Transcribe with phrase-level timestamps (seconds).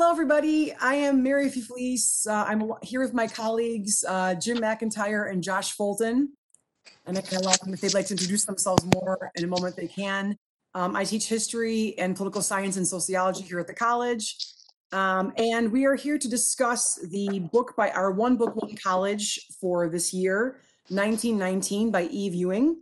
[0.00, 0.72] Hello, everybody.
[0.80, 2.26] I am Mary Fleece.
[2.26, 6.32] Uh, I'm here with my colleagues, uh, Jim McIntyre and Josh Fulton.
[7.06, 9.76] And I can allow them if they'd like to introduce themselves more in a moment,
[9.76, 10.38] they can.
[10.74, 14.38] Um, I teach history and political science and sociology here at the college.
[14.90, 19.38] Um, and we are here to discuss the book by our One Book, One College
[19.60, 22.78] for this year, 1919 by Eve Ewing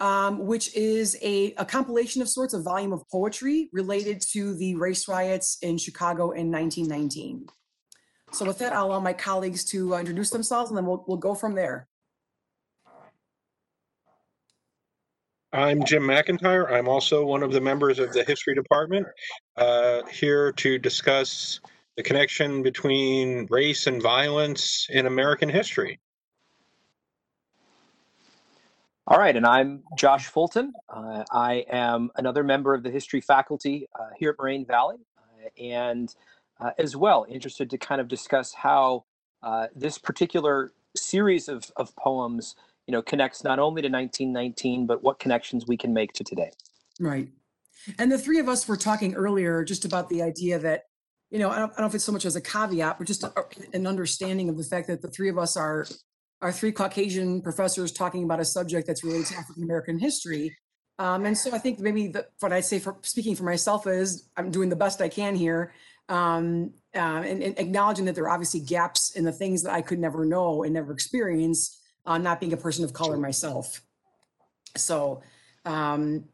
[0.00, 4.74] um, which is a, a compilation of sorts, a volume of poetry related to the
[4.74, 7.46] race riots in Chicago in 1919.
[8.32, 11.18] So with that, I'll allow my colleagues to uh, introduce themselves and then we'll, we'll
[11.18, 11.86] go from there.
[15.52, 16.70] I'm Jim McIntyre.
[16.70, 19.06] I'm also one of the members of the history department,
[19.56, 21.60] uh, here to discuss
[21.96, 25.98] the connection between race and violence in American history.
[29.10, 30.72] All right, and I'm Josh Fulton.
[30.88, 35.48] Uh, I am another member of the history faculty uh, here at Moraine Valley, uh,
[35.60, 36.14] and
[36.60, 39.06] uh, as well interested to kind of discuss how
[39.42, 42.54] uh, this particular series of, of poems,
[42.86, 46.52] you know, connects not only to 1919, but what connections we can make to today.
[47.00, 47.30] Right.
[47.98, 50.84] And the three of us were talking earlier just about the idea that,
[51.30, 53.08] you know, I don't, I don't know if it's so much as a caveat, but
[53.08, 53.32] just a,
[53.72, 55.84] an understanding of the fact that the three of us are
[56.42, 60.56] our three Caucasian professors talking about a subject that's related to African American history.
[60.98, 64.28] Um, and so I think maybe the, what I'd say for speaking for myself is
[64.36, 65.72] I'm doing the best I can here
[66.10, 69.80] um, uh, and, and, acknowledging that there are obviously gaps in the things that I
[69.80, 73.80] could never know and never experience, uh, not being a person of color myself.
[74.76, 75.22] So,
[75.64, 76.24] um,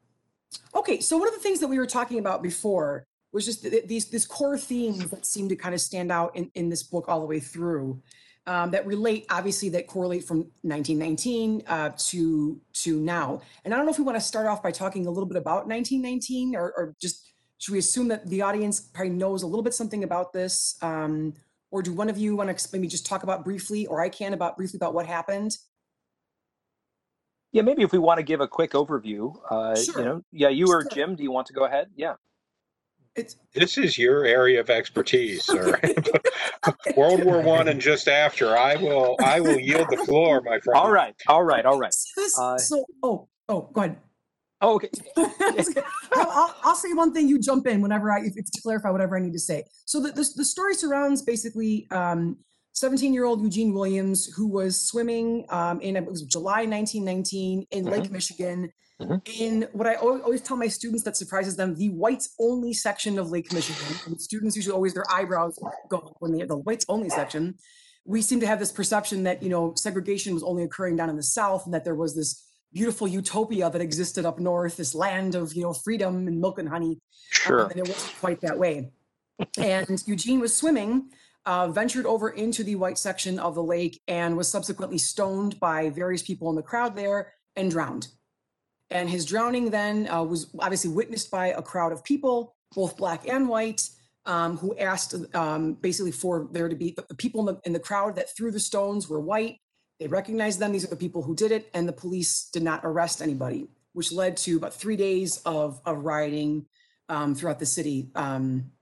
[0.75, 3.87] okay, so one of the things that we were talking about before was just th-
[3.87, 7.05] these these core themes that seem to kind of stand out in, in this book
[7.07, 8.03] all the way through
[8.47, 13.41] um, that relate, obviously, that correlate from 1919 uh, to to now.
[13.65, 15.37] And I don't know if we want to start off by talking a little bit
[15.37, 19.63] about 1919, or, or just should we assume that the audience probably knows a little
[19.63, 21.35] bit something about this, um,
[21.71, 24.33] or do one of you want to maybe just talk about briefly, or I can
[24.33, 25.57] about briefly about what happened?
[27.53, 29.99] Yeah, maybe if we want to give a quick overview, uh, sure.
[29.99, 31.89] you know, yeah, you or Jim, do you want to go ahead?
[31.97, 32.15] Yeah.
[33.17, 35.79] It's, this is your area of expertise, sir.
[36.97, 38.57] World War One and just after.
[38.57, 40.79] I will I will yield the floor, my friend.
[40.79, 41.95] All right, all right, all right.
[42.39, 43.97] Uh, so oh oh go ahead.
[44.63, 44.89] Oh, okay.
[46.15, 47.29] I'll, I'll, say one thing.
[47.29, 49.65] You jump in whenever I if to clarify whatever I need to say.
[49.85, 52.39] So the the, the story surrounds basically um,
[52.77, 57.85] 17 year old Eugene Williams who was swimming um, in it was July 1919 in
[57.85, 57.93] mm-hmm.
[57.93, 58.71] Lake Michigan
[59.01, 59.43] Mm-hmm.
[59.43, 63.31] In what I always tell my students that surprises them, the whites only section of
[63.31, 65.59] Lake Michigan, and students usually always their eyebrows
[65.91, 67.57] go up when they have the whites only section.
[68.07, 71.17] We seem to have this perception that you know segregation was only occurring down in
[71.17, 75.35] the South, and that there was this beautiful utopia that existed up north, this land
[75.35, 76.99] of you know freedom and milk and honey.
[77.31, 78.93] Sure, um, and it wasn't quite that way.
[79.59, 81.11] and Eugene was swimming,
[81.47, 85.91] uh, ventured over into the white section of the lake, and was subsequently stoned by
[85.91, 88.09] various people in the crowd there and drowned.
[88.91, 93.27] And his drowning then uh, was obviously witnessed by a crowd of people, both black
[93.29, 93.89] and white,
[94.27, 97.81] um, who asked um, basically for there to be the people in the, in the
[97.81, 99.59] crowd that threw the stones were white.
[99.99, 100.73] They recognized them.
[100.73, 101.71] These are the people who did it.
[101.73, 106.05] And the police did not arrest anybody, which led to about three days of, of
[106.05, 106.67] rioting
[107.09, 108.73] um, throughout the city um,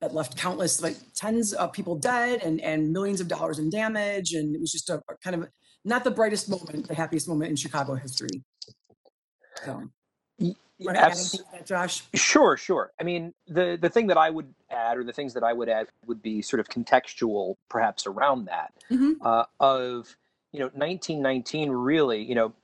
[0.00, 4.32] that left countless, like tens of people dead and, and millions of dollars in damage.
[4.32, 5.48] And it was just a, kind of
[5.84, 8.42] not the brightest moment, the happiest moment in Chicago history.
[9.64, 9.90] So,
[10.80, 11.16] you want to add
[11.52, 12.04] that, Josh?
[12.14, 12.90] Sure, sure.
[12.98, 15.68] I mean, the the thing that I would add, or the things that I would
[15.68, 19.12] add, would be sort of contextual, perhaps around that, mm-hmm.
[19.20, 20.16] uh, of
[20.52, 21.70] you know, 1919.
[21.70, 22.54] Really, you know,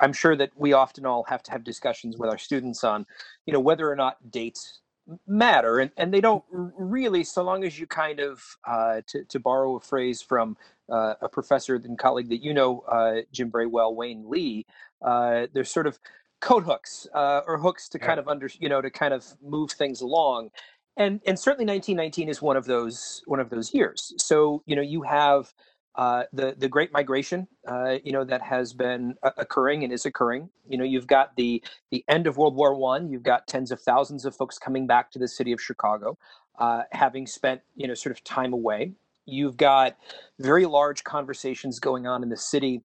[0.00, 3.06] I'm sure that we often all have to have discussions with our students on,
[3.44, 4.78] you know, whether or not dates
[5.26, 9.40] matter and, and they don't really so long as you kind of uh, to, to
[9.40, 10.56] borrow a phrase from
[10.90, 14.64] uh, a professor and colleague that you know uh, jim braywell wayne lee
[15.04, 15.98] uh, there's sort of
[16.42, 19.70] code hooks uh, or hooks to kind of under you know to kind of move
[19.70, 20.50] things along.
[20.96, 24.12] And and certainly 1919 is one of those one of those years.
[24.18, 25.54] So you know you have
[25.94, 30.06] uh, the the Great Migration, uh, you know, that has been uh, occurring and is
[30.06, 30.48] occurring.
[30.68, 33.10] You know, you've got the the end of World War One.
[33.10, 36.16] You've got tens of thousands of folks coming back to the city of Chicago,
[36.58, 38.92] uh, having spent you know sort of time away.
[39.26, 39.96] You've got
[40.38, 42.82] very large conversations going on in the city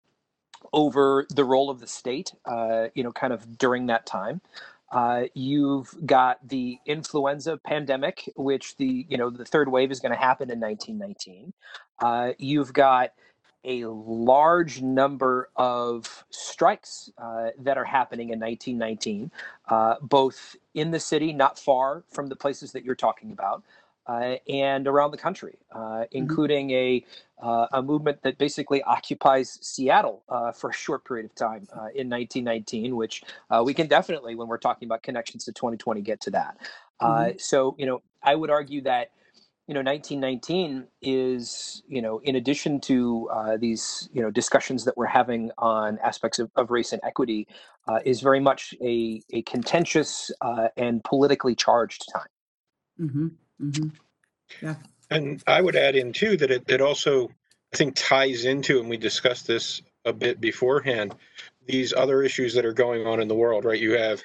[0.74, 4.42] over the role of the state, uh, you know, kind of during that time.
[4.92, 10.14] Uh, you've got the influenza pandemic, which the you know the third wave is going
[10.14, 11.54] to happen in 1919.
[12.00, 13.12] Uh, you've got
[13.66, 19.32] a large number of strikes uh, that are happening in 1919,
[19.70, 23.64] uh, both in the city, not far from the places that you're talking about,
[24.08, 26.18] uh, and around the country, uh, Mm-hmm.
[26.18, 27.06] including a
[27.42, 31.90] uh, a movement that basically occupies Seattle uh, for a short period of time uh,
[31.96, 36.22] in 1919, which uh, we can definitely, when we're talking about connections to 2020, get
[36.22, 36.58] to that.
[37.02, 37.42] Mhm.
[37.42, 39.12] So, you know, I would argue that
[39.68, 44.98] you know 1919 is you know in addition to uh, these you know discussions that
[44.98, 47.48] we're having on aspects of, of race and equity
[47.88, 52.28] uh, is very much a, a contentious uh, and politically charged time
[53.00, 53.28] Mm-hmm.
[53.60, 53.88] hmm
[55.10, 57.30] And I would add in too that it, it also,
[57.74, 61.16] I think, ties into, and we discussed this a bit beforehand,
[61.66, 63.80] these other issues that are going on in the world, right?
[63.80, 64.24] You have,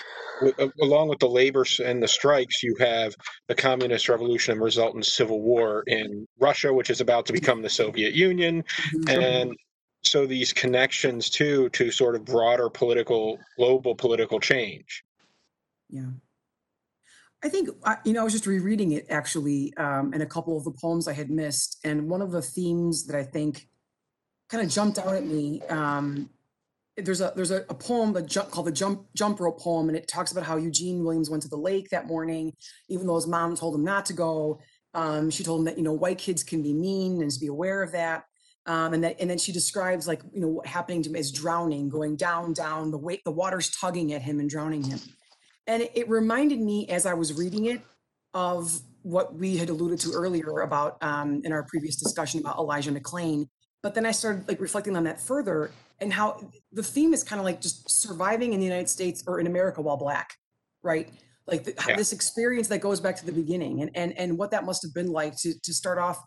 [0.81, 3.15] along with the labor and the strikes, you have
[3.49, 7.69] the communist revolution and resultant civil war in Russia, which is about to become the
[7.69, 8.65] Soviet Union.
[8.95, 9.23] Mm-hmm.
[9.23, 9.57] And
[10.03, 15.05] so these connections too, to sort of broader political, global political change.
[15.91, 16.11] Yeah.
[17.45, 20.57] I think, I- you know, I was just rereading it actually, um, and a couple
[20.57, 21.79] of the poems I had missed.
[21.85, 23.69] And one of the themes that I think
[24.49, 26.31] kind of jumped out at me, um,
[26.97, 29.97] there's a there's a, a poem that jump, called the jump jump rope poem, and
[29.97, 32.53] it talks about how Eugene Williams went to the lake that morning,
[32.89, 34.61] even though his mom told him not to go.
[34.95, 37.47] Um, she told him that you know white kids can be mean and to be
[37.47, 38.25] aware of that.
[38.67, 41.33] Um, and that and then she describes like you know what happening to him as
[41.33, 45.01] drowning, going down, down, the weight, the water's tugging at him and drowning him.
[45.67, 47.81] And it, reminded me as I was reading it
[48.35, 52.91] of what we had alluded to earlier about um, in our previous discussion about Elijah
[52.91, 53.47] McClain.
[53.83, 55.71] But then I started like reflecting on that further
[56.01, 56.41] and how
[56.73, 59.81] the theme is kind of like just surviving in the United States or in America
[59.81, 60.35] while black,
[60.83, 61.09] right?
[61.47, 61.97] Like the, Yeah.
[61.97, 64.95] this experience that goes back to the beginning and and and what that must have
[64.95, 66.25] been like to to start off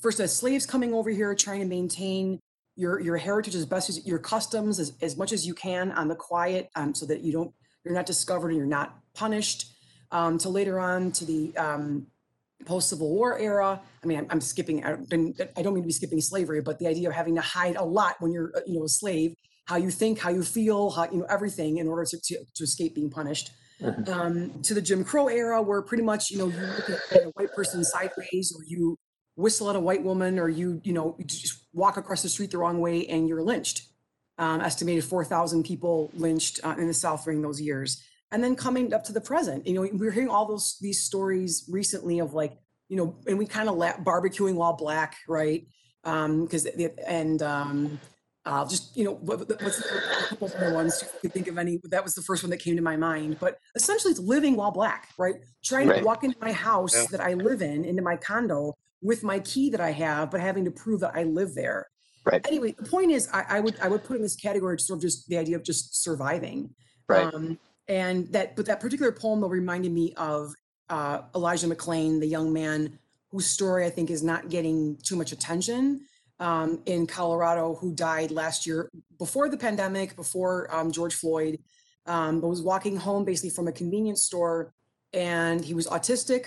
[0.00, 2.38] first as slaves coming over here trying to maintain
[2.76, 6.08] your your heritage as best as your customs as, as much as you can on
[6.08, 7.52] the quiet um, so that you don't
[7.84, 9.66] you're not discovered and you're not punished
[10.10, 12.06] um, to later on to the um,
[12.64, 13.80] post Civil War era.
[14.02, 14.84] I mean, I'm, I'm skipping.
[14.84, 17.40] I don't, I don't mean to be skipping slavery, but the idea of having to
[17.40, 19.34] hide a lot when you're, you know, a slave,
[19.66, 22.64] how you think, how you feel, how you know everything in order to to, to
[22.64, 23.50] escape being punished.
[23.80, 24.08] Mhm.
[24.08, 27.32] Um, to the Jim Crow era, where pretty much you know you look at a
[27.34, 28.96] white person sideways, or you
[29.34, 32.50] whistle at a white woman, or you you know you just walk across the street
[32.52, 33.82] the wrong way and you're lynched.
[34.38, 38.02] Um, estimated 4,000 people lynched uh, in the South during those years.
[38.32, 41.02] And then coming up to the present you know we we're hearing all those these
[41.02, 42.54] stories recently of like
[42.88, 45.66] you know and we kind of la- barbecuing while black right?
[46.04, 48.00] Um because and um
[48.46, 51.78] uh just you know what, what- what's the, other ones you could think of any
[51.90, 53.36] that was the first one that came to my mind.
[53.38, 55.36] But essentially it's living while black right?
[55.62, 55.98] Trying Right.
[56.00, 57.06] to walk into my house Yeah.
[57.12, 60.64] that i live in into my condo with my key that i have but having
[60.64, 61.86] to prove that i live there
[62.24, 62.46] Right.
[62.46, 65.02] anyway the point is I, I would i would put in this category sort of
[65.02, 66.70] just the idea of just surviving
[67.08, 67.58] right um,
[67.88, 70.54] and that, but that particular poem though reminded me of
[70.88, 72.98] uh, Elijah McClain, the young man
[73.30, 76.02] whose story I think is not getting too much attention
[76.38, 81.58] um, in Colorado, who died last year before the pandemic, before um, George Floyd,
[82.06, 84.74] um, but was walking home basically from a convenience store,
[85.12, 86.46] and he was autistic,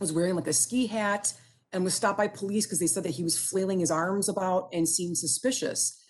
[0.00, 1.32] was wearing like a ski hat,
[1.76, 4.70] and was stopped by police because they said that he was flailing his arms about
[4.72, 6.02] and seemed suspicious.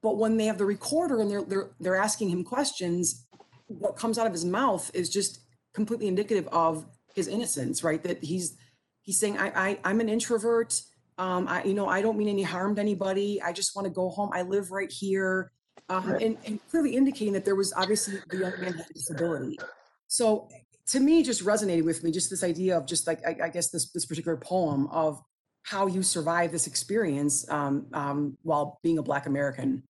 [0.00, 3.26] But when they have the recorder and they're they're they're asking him questions,
[3.66, 5.40] what comes out of his mouth is just
[5.74, 8.00] completely indicative of his innocence, right?
[8.04, 8.56] That he's
[9.02, 10.80] he's saying, I, I I'm an introvert.
[11.18, 13.42] Um, I you know I don't mean any harm to anybody.
[13.42, 14.30] I just want to go home.
[14.32, 15.50] I live right here,
[15.88, 19.58] um, and, and clearly indicating that there was obviously the young man had a disability.
[20.06, 20.48] So
[20.88, 22.10] to me, just resonated with me.
[22.10, 25.20] Just this idea of just like I, I guess this this particular poem of
[25.62, 29.82] how you survive this experience um, um, while being a Black American.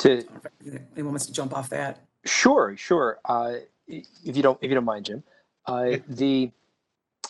[0.00, 2.06] to I don't know if Anyone wants to jump off that?
[2.26, 3.18] Sure, sure.
[3.24, 3.54] Uh,
[3.88, 5.22] if you don't, if you don't mind, Jim,
[5.66, 6.50] uh, the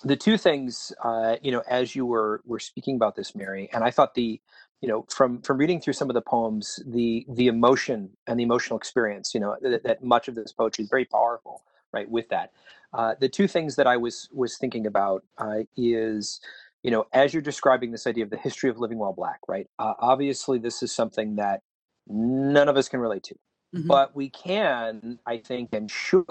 [0.04, 3.84] the two things, uh, you know, as you were were speaking about this, Mary, and
[3.84, 4.40] I thought the,
[4.80, 8.44] you know, from from reading through some of the poems, the the emotion and the
[8.44, 11.62] emotional experience, you know, that, that much of this poetry is very powerful,
[11.92, 12.10] right?
[12.10, 12.52] With that,
[12.94, 16.40] uh, the two things that I was was thinking about uh, is,
[16.82, 19.68] you know, as you're describing this idea of the history of living while black, right?
[19.78, 21.62] Uh, obviously, this is something that
[22.08, 23.34] none of us can relate to
[23.74, 23.88] Mhm.
[23.88, 26.24] but we can i think and should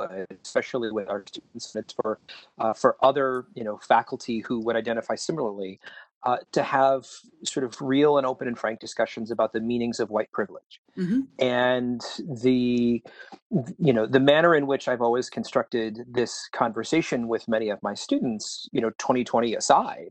[0.43, 2.19] especially with our students and it's for
[2.59, 5.79] uh, for other you know faculty who would identify similarly
[6.23, 7.05] uh, to have
[7.43, 11.27] sort of real and open and frank discussions about the meanings of white privilege Mhm.
[11.39, 12.01] and
[12.43, 13.03] the
[13.77, 17.93] you know the manner in which i've always constructed this conversation with many of my
[17.93, 20.09] students you know 2020 aside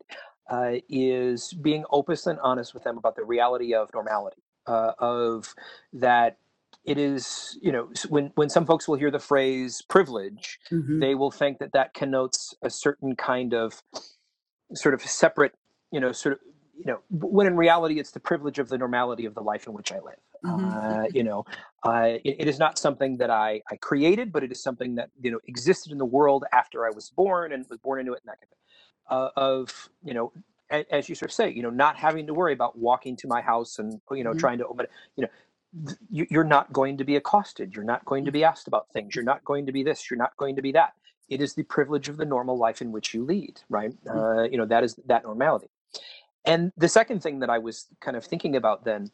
[0.51, 5.55] uh, is being open and honest with them about the reality of normality uh, of
[5.93, 6.39] that
[6.85, 11.01] it is you know when when some folks will hear the phrase privilege mm-hmm.
[11.01, 13.83] they will think that that connotes a certain kind of
[14.75, 15.55] sort of separate
[15.91, 16.39] you know sort of
[16.79, 19.73] you know when in reality it's the privilege of the normality of the life in
[19.73, 20.15] which i live.
[20.45, 20.69] Mm-hmm.
[20.69, 21.45] uh, you know
[21.83, 25.11] uh, it, it is not something that I, I created but it is something that
[25.21, 28.23] you know existed in the world after i was born and was born into it
[28.25, 28.59] and that kind of thing.
[29.11, 30.33] Uh, of you know
[30.91, 33.41] as you sort of say you know not having to worry about walking to my
[33.41, 34.39] house and you know mm-hmm.
[34.39, 35.29] trying to open it you know
[36.11, 37.75] you're not going to be accosted.
[37.75, 39.15] You're not going to be asked about things.
[39.15, 40.11] You're not going to be this.
[40.11, 40.95] You're not going to be that.
[41.29, 43.93] It is the privilege of the normal life in which you lead right?
[44.05, 44.19] Mm-hmm.
[44.19, 45.69] uh, you know that is that normality
[46.45, 49.11] and the second thing that i was kind of thinking about then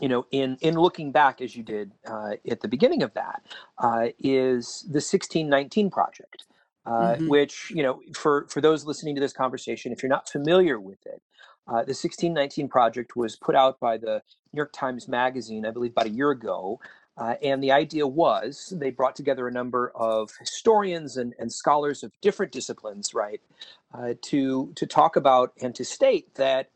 [0.00, 3.42] you know in in looking back as you did uh, at the beginning of that
[3.78, 6.44] uh, is the 1619 project
[6.86, 7.28] uh, mm-hmm.
[7.28, 11.04] which you know for for those listening to this conversation if you're not familiar with
[11.06, 11.22] it
[11.68, 14.20] uh, the 1619 project was put out by the
[14.52, 16.80] New York Times Magazine, I believe, about a year ago.
[17.16, 22.02] Uh, and the idea was they brought together a number of historians and, and scholars
[22.02, 23.40] of different disciplines, right,
[23.92, 26.70] uh, to, to talk about and to state that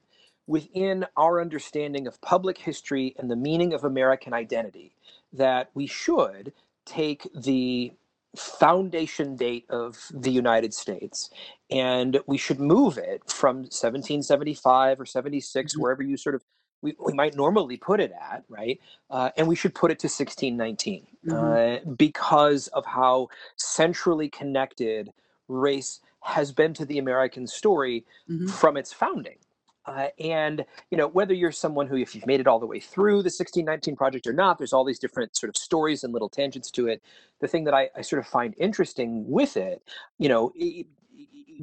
[0.47, 4.95] within our understanding of public history and the meaning of American identity,
[5.33, 6.53] that we should
[6.85, 7.93] take the
[8.37, 11.31] foundation date of the United States.
[11.71, 15.83] And we should move it from 1775 or 76, mm-hmm.
[15.83, 16.45] wherever you sort of
[16.83, 18.81] we, we might normally put it at, right?
[19.11, 21.89] Uh, and we should put it to 1619 mm-hmm.
[21.89, 25.13] uh, because of how centrally connected
[25.49, 28.49] race has been to the American story mm-hmm.
[28.49, 29.37] from its founding.
[29.87, 32.81] Uh, and you know whether you're someone who if you've made it all the way
[32.81, 36.29] through the 1619 project or not there's all these different sort of stories and little
[36.29, 37.01] tangents to it
[37.41, 39.81] the thing that i, I sort of find interesting with it
[40.19, 40.53] you know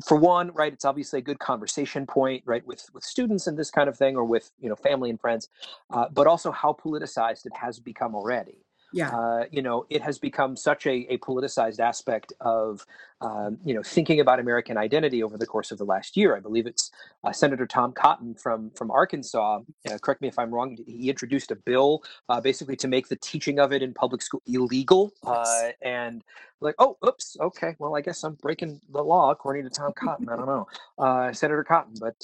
[0.06, 3.72] for one right it's obviously a good conversation point right with with students and this
[3.72, 5.50] kind of thing or with you know family and friends
[5.92, 8.63] uh, but also how politicized it has become already
[8.94, 9.10] yeah.
[9.10, 12.86] Uh, you know, it has become such a, a politicized aspect of,
[13.22, 16.36] um, you know, thinking about American identity over the course of the last year.
[16.36, 16.92] I believe it's
[17.24, 19.62] uh, Senator Tom Cotton from from Arkansas.
[19.90, 20.78] Uh, correct me if I'm wrong.
[20.86, 24.44] He introduced a bill uh, basically to make the teaching of it in public school
[24.46, 25.12] illegal.
[25.26, 26.24] Uh, and
[26.60, 30.30] like, oh, oops, okay, well, I guess I'm breaking the law according to Tom Cotton.
[30.30, 30.68] I don't know,
[31.00, 31.96] uh, Senator Cotton.
[32.00, 32.16] But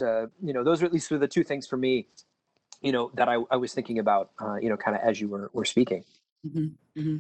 [0.42, 2.08] you know, those are at least the two things for me
[2.82, 5.28] you know that I, I was thinking about uh, you know kind of as you
[5.28, 6.04] were, were speaking
[6.46, 7.00] Mm-hmm.
[7.00, 7.18] Mm-hmm.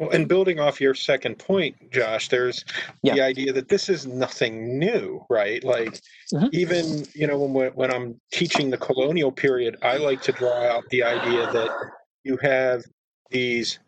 [0.00, 2.64] Well, and building off your second point, Josh, there's
[3.02, 3.14] yeah.
[3.14, 5.62] the idea that this is nothing new, right?
[5.62, 6.00] Like,
[6.32, 6.46] mm-hmm.
[6.52, 10.84] even you know, when when I'm teaching the colonial period, I like to draw out
[10.88, 11.70] the idea that
[12.24, 12.82] you have
[13.30, 13.78] these,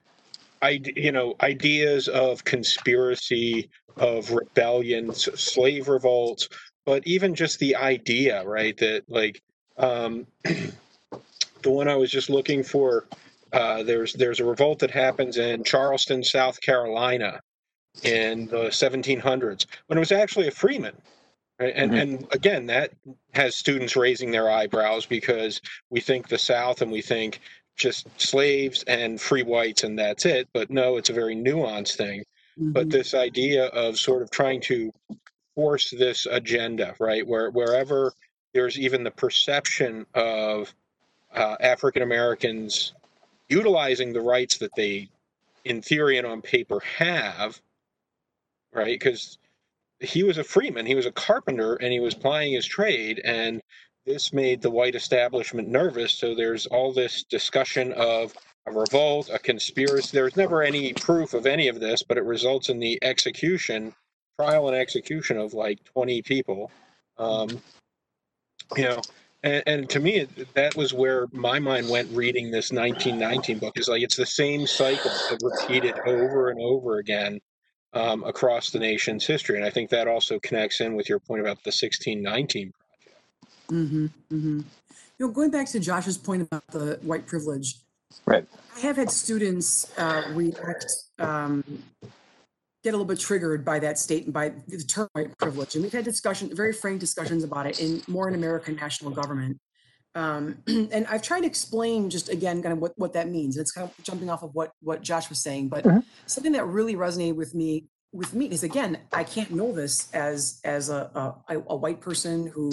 [0.63, 6.47] you know, ideas of conspiracy, of rebellions, slave revolts,
[6.85, 8.77] but even just the idea, right?
[8.77, 9.43] That like,
[9.79, 13.07] um, the one I was just looking for
[13.53, 17.41] uh, there's there's a revolt that happens in Charleston, South Carolina,
[18.03, 20.97] in the 1700s when it was actually a freeman.
[21.61, 21.73] Right?
[21.77, 22.01] And mm-hmm.
[22.01, 22.93] and again, that
[23.35, 27.41] has students raising their eyebrows because we think the South and we think
[27.77, 30.49] just slaves and free whites and that's it.
[30.53, 32.21] But no, it's a very nuanced thing.
[32.59, 32.73] Mm-hmm.
[32.73, 34.93] But this idea of sort of trying to
[35.55, 38.13] force this agenda, right, where wherever
[38.55, 40.75] there's even the perception of
[41.35, 42.93] uh, African Americans
[43.49, 45.09] utilizing the rights that they,
[45.65, 47.61] in theory and on paper, have,
[48.73, 48.99] right?
[48.99, 49.39] Because
[50.01, 53.61] he was a freeman, he was a carpenter, and he was plying his trade, and
[54.05, 56.13] this made the white establishment nervous.
[56.13, 58.35] So there's all this discussion of
[58.67, 60.11] a revolt, a conspiracy.
[60.13, 63.95] There's never any proof of any of this, but it results in the execution,
[64.39, 66.71] trial and execution of like 20 people.
[67.19, 67.49] Um,
[68.77, 69.01] you know,
[69.43, 73.79] and, and, to me, that was where my mind went reading this 1919 book.
[73.79, 75.11] Is like it's the same cycle
[75.43, 77.41] repeated over and over again
[77.93, 81.41] um, across the nation's history, and I think that also connects in with your point
[81.41, 83.23] about the 1619 project.
[83.71, 84.07] Mm-hmm.
[84.35, 84.61] Mm-hmm.
[85.19, 87.77] You know, going back to Josh's point about the white privilege,
[88.27, 88.47] right?
[88.77, 90.87] I have had students uh, react
[91.19, 91.65] um,
[92.83, 95.75] get a little bit triggered by that state and by the term white privilege.
[95.75, 99.59] And we've had discussion, very frank discussions about it in more in American national government.
[100.15, 103.57] Um, and I've tried to explain just again kind of what, what that means.
[103.57, 106.01] It's kind of jumping off of what what Josh was saying, but mm-hmm.
[106.27, 110.61] something that really resonated with me with me is again, I can't know this as
[110.65, 112.71] as a a, a white person who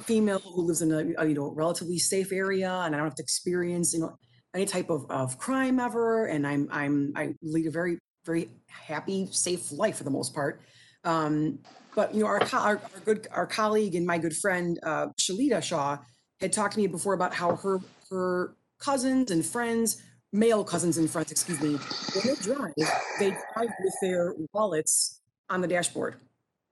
[0.00, 3.14] female who lives in a, a, you know relatively safe area and I don't have
[3.16, 4.16] to experience you know
[4.54, 9.28] any type of, of crime ever and I'm I'm I lead a very very happy,
[9.30, 10.60] safe life for the most part.
[11.04, 11.58] Um,
[11.94, 15.62] but you know, our, our, our good our colleague and my good friend uh, Shalita
[15.62, 15.98] Shaw
[16.40, 20.02] had talked to me before about how her her cousins and friends
[20.32, 21.76] male cousins and friends, excuse me,
[22.14, 22.72] when they drive,
[23.18, 26.16] they drive with their wallets on the dashboard,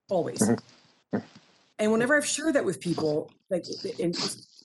[0.08, 0.38] always.
[0.38, 1.18] Mm-hmm.
[1.78, 3.64] And whenever I've shared that with people, like
[3.98, 4.12] in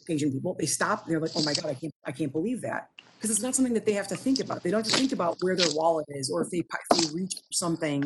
[0.10, 1.06] Asian people, they stop.
[1.06, 2.90] They're like, "Oh my god, I can't, I can't believe that,"
[3.26, 4.62] because it's not something that they have to think about.
[4.62, 7.16] They don't have to think about where their wallet is, or if they, if they
[7.16, 8.04] reach something,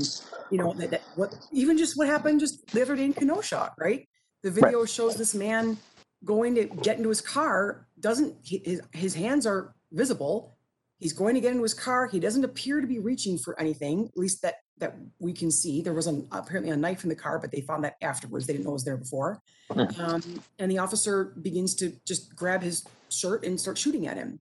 [0.50, 3.74] you know, that, that, what even just what happened just the other day in Kenosha,
[3.78, 4.08] right?
[4.44, 4.90] The video right.
[4.90, 5.78] shows this man
[6.24, 7.86] going to get into his car.
[8.00, 10.56] Doesn't his his hands are visible.
[11.00, 12.08] He's going to get into his car.
[12.08, 15.82] He doesn't appear to be reaching for anything, at least that that we can see.
[15.82, 18.48] There was an, apparently a knife in the car, but they found that afterwards.
[18.48, 19.42] They didn't know it was there before.
[19.70, 20.02] Hmm.
[20.02, 24.40] Um, and the officer begins to just grab his shirt and start shooting at him.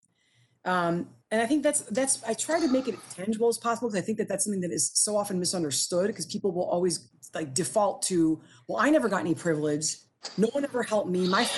[0.69, 4.03] Um, and I think that's that's I try to make it tangible as possible because
[4.03, 7.55] I think that that's something that is so often misunderstood because people will always like
[7.55, 9.97] default to, well, I never got any privilege.
[10.37, 11.27] No one ever helped me.
[11.27, 11.49] My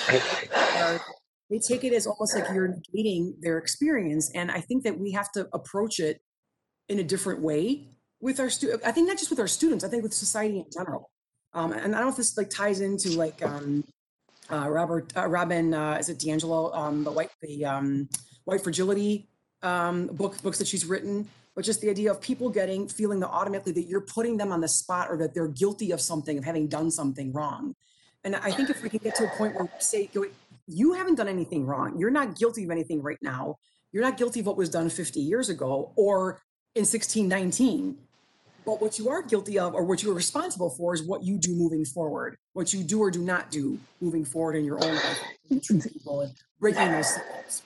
[1.49, 5.11] they take it as almost like you're negating their experience, and I think that we
[5.11, 6.21] have to approach it
[6.87, 7.89] in a different way
[8.21, 8.85] with our students.
[8.85, 9.83] I think not just with our students.
[9.83, 11.09] I think with society in general.
[11.53, 13.83] Um, and I don't know if this like ties into like um,
[14.49, 18.07] uh, Robert uh, Robin uh, is it DiAngelo um, the white the um,
[18.51, 19.27] white fragility
[19.63, 23.29] um, book books that she's written, but just the idea of people getting feeling that
[23.29, 26.43] automatically that you're putting them on the spot or that they're guilty of something of
[26.43, 27.73] having done something wrong.
[28.23, 30.09] And I think if we can get to a point where we say
[30.67, 33.55] you haven't done anything wrong, you're not guilty of anything right now.
[33.93, 36.41] You're not guilty of what was done 50 years ago or
[36.75, 37.97] in 1619
[38.65, 41.37] but what you are guilty of or what you are responsible for is what you
[41.37, 44.95] do moving forward, what you do or do not do moving forward in your own
[44.95, 45.19] life,
[46.59, 47.63] breaking those cycles.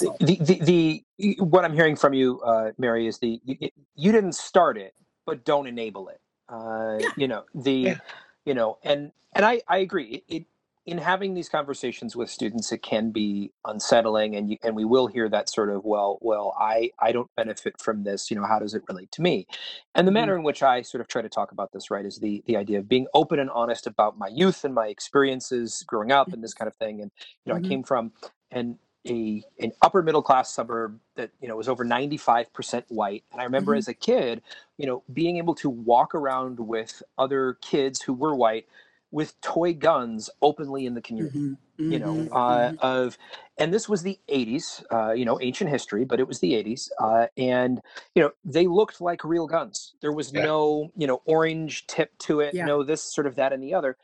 [0.00, 4.34] The, the, the, what I'm hearing from you, uh, Mary, is the, you, you, didn't
[4.34, 4.94] start it,
[5.26, 6.20] but don't enable it.
[6.48, 7.08] Uh, yeah.
[7.16, 7.98] You know, the, yeah.
[8.44, 10.22] you know, and, and I, I agree.
[10.28, 10.44] It, it,
[10.86, 15.06] in having these conversations with students, it can be unsettling, and you, and we will
[15.06, 18.30] hear that sort of well, well, I I don't benefit from this.
[18.30, 19.46] You know, how does it relate to me?
[19.94, 20.14] And the mm-hmm.
[20.14, 22.56] manner in which I sort of try to talk about this, right, is the the
[22.56, 26.42] idea of being open and honest about my youth and my experiences growing up and
[26.42, 27.02] this kind of thing.
[27.02, 27.10] And
[27.44, 27.66] you know, mm-hmm.
[27.66, 28.12] I came from
[28.50, 33.40] an a an upper middle class suburb that you know was over 95% white and
[33.40, 33.78] i remember mm-hmm.
[33.78, 34.42] as a kid
[34.76, 38.66] you know being able to walk around with other kids who were white
[39.12, 41.38] with toy guns openly in the community.
[41.38, 41.92] Mm-hmm.
[41.92, 42.36] You know, mm-hmm.
[42.36, 42.76] uh, mm-hmm.
[42.80, 43.18] of,
[43.56, 46.90] and this was the 80s, uh, you know, ancient history, but it was the 80s.
[46.98, 47.80] Uh, and,
[48.14, 49.94] you know, they looked like real guns.
[50.02, 50.44] There was yeah.
[50.44, 52.66] no, you know, orange tip to it, yeah.
[52.66, 53.96] no this, sort of that, and the other.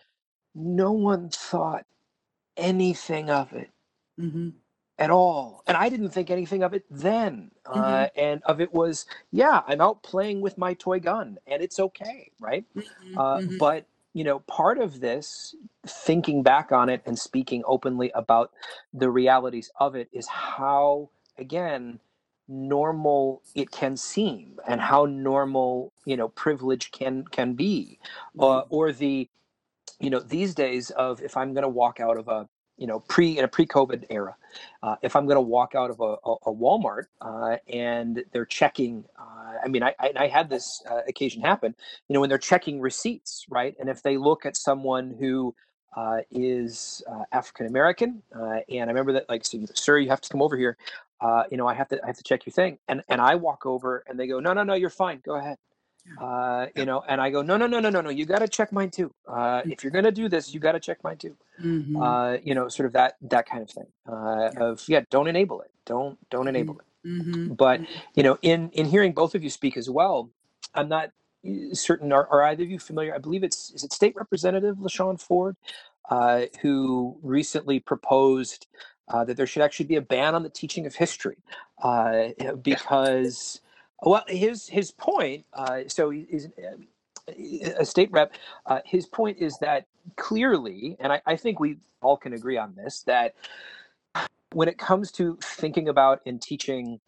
[0.55, 1.85] No one thought
[2.57, 3.71] anything of it.
[4.19, 4.49] Mm-hmm.
[4.99, 7.51] At all, and I didn't think anything of it then.
[7.67, 8.19] Uh, mm-hmm.
[8.19, 12.31] and of it was, yeah, I'm out playing with my toy gun, and it's okay,
[12.41, 12.65] right?
[12.75, 13.19] Mm-hmm.
[13.19, 15.55] Uh, but you know, part of this,
[15.87, 18.53] thinking back on it and speaking openly about
[18.95, 22.01] the realities of it, is how, again,
[22.49, 27.99] normal it can seem and how normal you know privilege can can be
[28.39, 29.29] uh, or the
[29.99, 33.01] you know these days of if i'm going to walk out of a you know
[33.01, 34.37] pre in a pre-covid era
[34.83, 36.15] uh, if i'm going to walk out of a,
[36.49, 41.01] a, walmart uh, and they're checking uh, I mean, I, I, I had this uh,
[41.09, 41.75] occasion happen,
[42.09, 43.75] you know, when they're checking receipts, right?
[43.81, 45.55] And if they look at someone who
[45.97, 50.29] uh, is uh, African American, and I remember that, like, so, sir, you have to
[50.29, 50.77] come over here.
[51.51, 53.65] You know, I have to, I have to check your thing, and and I walk
[53.67, 55.57] over, and they go, no, no, no, you're fine, go ahead.
[56.21, 58.49] Uh, you know, and I go, no, no, no, no, no, no, you got to
[58.49, 59.13] check mine too.
[59.29, 61.37] Uh, if you're gonna do this, you got to check mine too.
[61.63, 61.97] Mm-hmm.
[61.97, 63.87] Uh, you know, sort of that that kind of thing.
[64.09, 64.65] Uh, yeah.
[64.65, 65.71] Of yeah, don't enable it.
[65.85, 67.53] Don't don't enable mm-hmm.
[67.53, 67.57] it.
[67.57, 67.93] But mm-hmm.
[68.15, 70.31] you know, in in hearing both of you speak as well,
[70.75, 71.11] I'm not
[71.47, 72.13] uh, certain.
[72.13, 73.15] Are, are either of you familiar?
[73.15, 75.57] I believe it's is it State Representative LaShawn Ford,
[76.11, 78.67] uh, who recently proposed
[79.09, 81.37] uh, that there should actually be a ban on the teaching of history,
[81.83, 82.29] uh,
[82.63, 83.61] because
[84.03, 85.45] well, his his point.
[85.53, 87.33] Uh, so he's uh,
[87.79, 88.35] a state rep.
[88.85, 93.03] his point is that clearly, and I, I think we all can agree on this,
[93.03, 93.35] that
[94.53, 97.01] when it comes to thinking about and teaching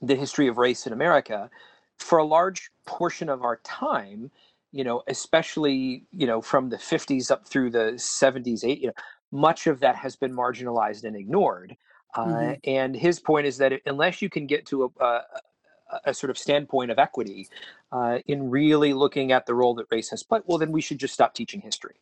[0.00, 1.50] the history of race in America,
[1.98, 4.30] for a large portion of our time,
[4.72, 8.92] you know, especially you know from the 50s up through the 70s, 80s, you know,
[9.32, 11.76] much of that has been marginalized and ignored.
[12.14, 12.52] Uh, mm-hmm.
[12.64, 15.22] and his point is that unless you can get to a, a,
[16.04, 17.48] a sort of standpoint of equity
[17.92, 20.98] uh, in really looking at the role that race has played, well, then we should
[20.98, 21.96] just stop teaching history.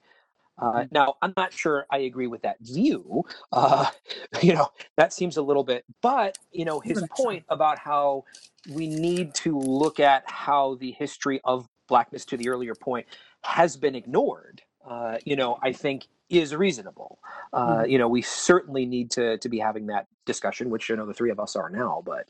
[0.58, 0.86] Uh, mm-hmm.
[0.90, 3.24] now, I'm not sure I agree with that view.
[3.52, 3.86] Uh,
[4.42, 8.24] you know, that seems a little bit, but, you know, his point about how
[8.70, 13.06] we need to look at how the history of blackness, to the earlier point,
[13.44, 17.18] has been ignored, uh, you know, I think is reasonable.
[17.52, 17.90] Uh, mm-hmm.
[17.90, 21.14] You know, we certainly need to, to be having that discussion, which, you know, the
[21.14, 22.28] three of us are now, but.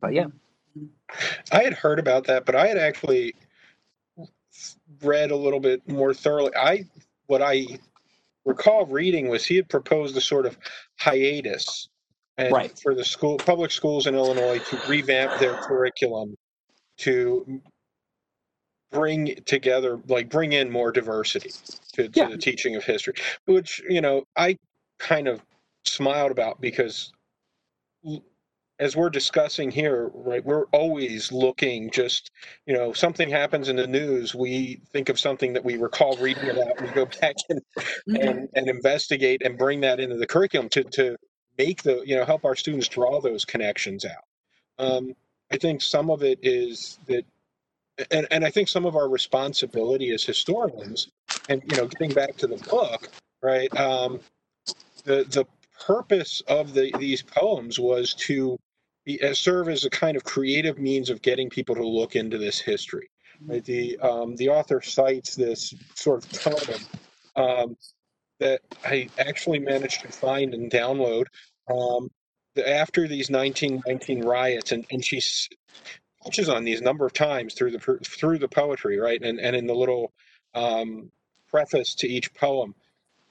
[0.00, 0.26] but yeah.
[1.52, 3.34] I had heard about that, but I had actually
[5.02, 6.52] read a little bit more thoroughly.
[6.56, 6.84] I
[7.26, 7.66] what I
[8.44, 10.58] recall reading was he had proposed a sort of
[10.98, 11.88] hiatus
[12.36, 12.78] and Right.
[12.80, 16.36] for the school public schools in Illinois to revamp their curriculum
[16.98, 17.60] to
[18.90, 21.50] bring together like bring in more diversity
[21.94, 22.28] to, to Yeah.
[22.28, 24.56] the teaching of history which you know i
[24.98, 25.42] kind of
[25.84, 27.12] smiled about because
[28.80, 32.30] as we're discussing here right we're always looking just
[32.66, 36.48] you know something happens in the news we think of something that we recall reading
[36.50, 37.60] about and we go back and
[38.08, 38.28] Mhm.
[38.30, 41.16] and, and investigate and bring that into the curriculum to, to
[41.58, 44.24] make the you know help our students draw those connections out
[44.78, 45.14] um,
[45.52, 47.24] i think some of it is that
[48.10, 51.08] and, and i think some of our responsibility as historians
[51.48, 53.08] and you know getting back to the book
[53.42, 54.20] right um,
[55.04, 55.44] the the
[55.86, 58.58] purpose of the these poems was to
[59.32, 63.08] serve as a kind of creative means of getting people to look into this history
[63.46, 63.64] right?
[63.64, 66.80] The um, the author cites this sort of poem
[67.36, 67.76] um,
[68.40, 71.26] that I actually managed to find and download
[71.70, 72.10] um,
[72.54, 75.20] the, after these 1919 riots, and, and she
[76.24, 79.54] touches on these a number of times through the through the poetry, right, and and
[79.54, 80.12] in the little
[80.54, 81.10] um,
[81.48, 82.74] preface to each poem,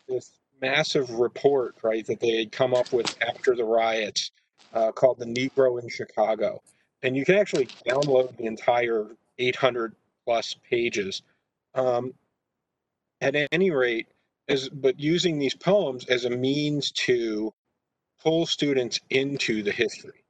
[0.08, 4.32] this massive report, right, that they had come up with after the riots,
[4.74, 6.62] uh, called the Negro in Chicago,
[7.04, 11.22] and you can actually download the entire 800 plus pages.
[11.76, 12.14] Um,
[13.22, 14.08] at any rate,
[14.48, 17.54] as but using these poems as a means to
[18.22, 20.24] pull students into the history,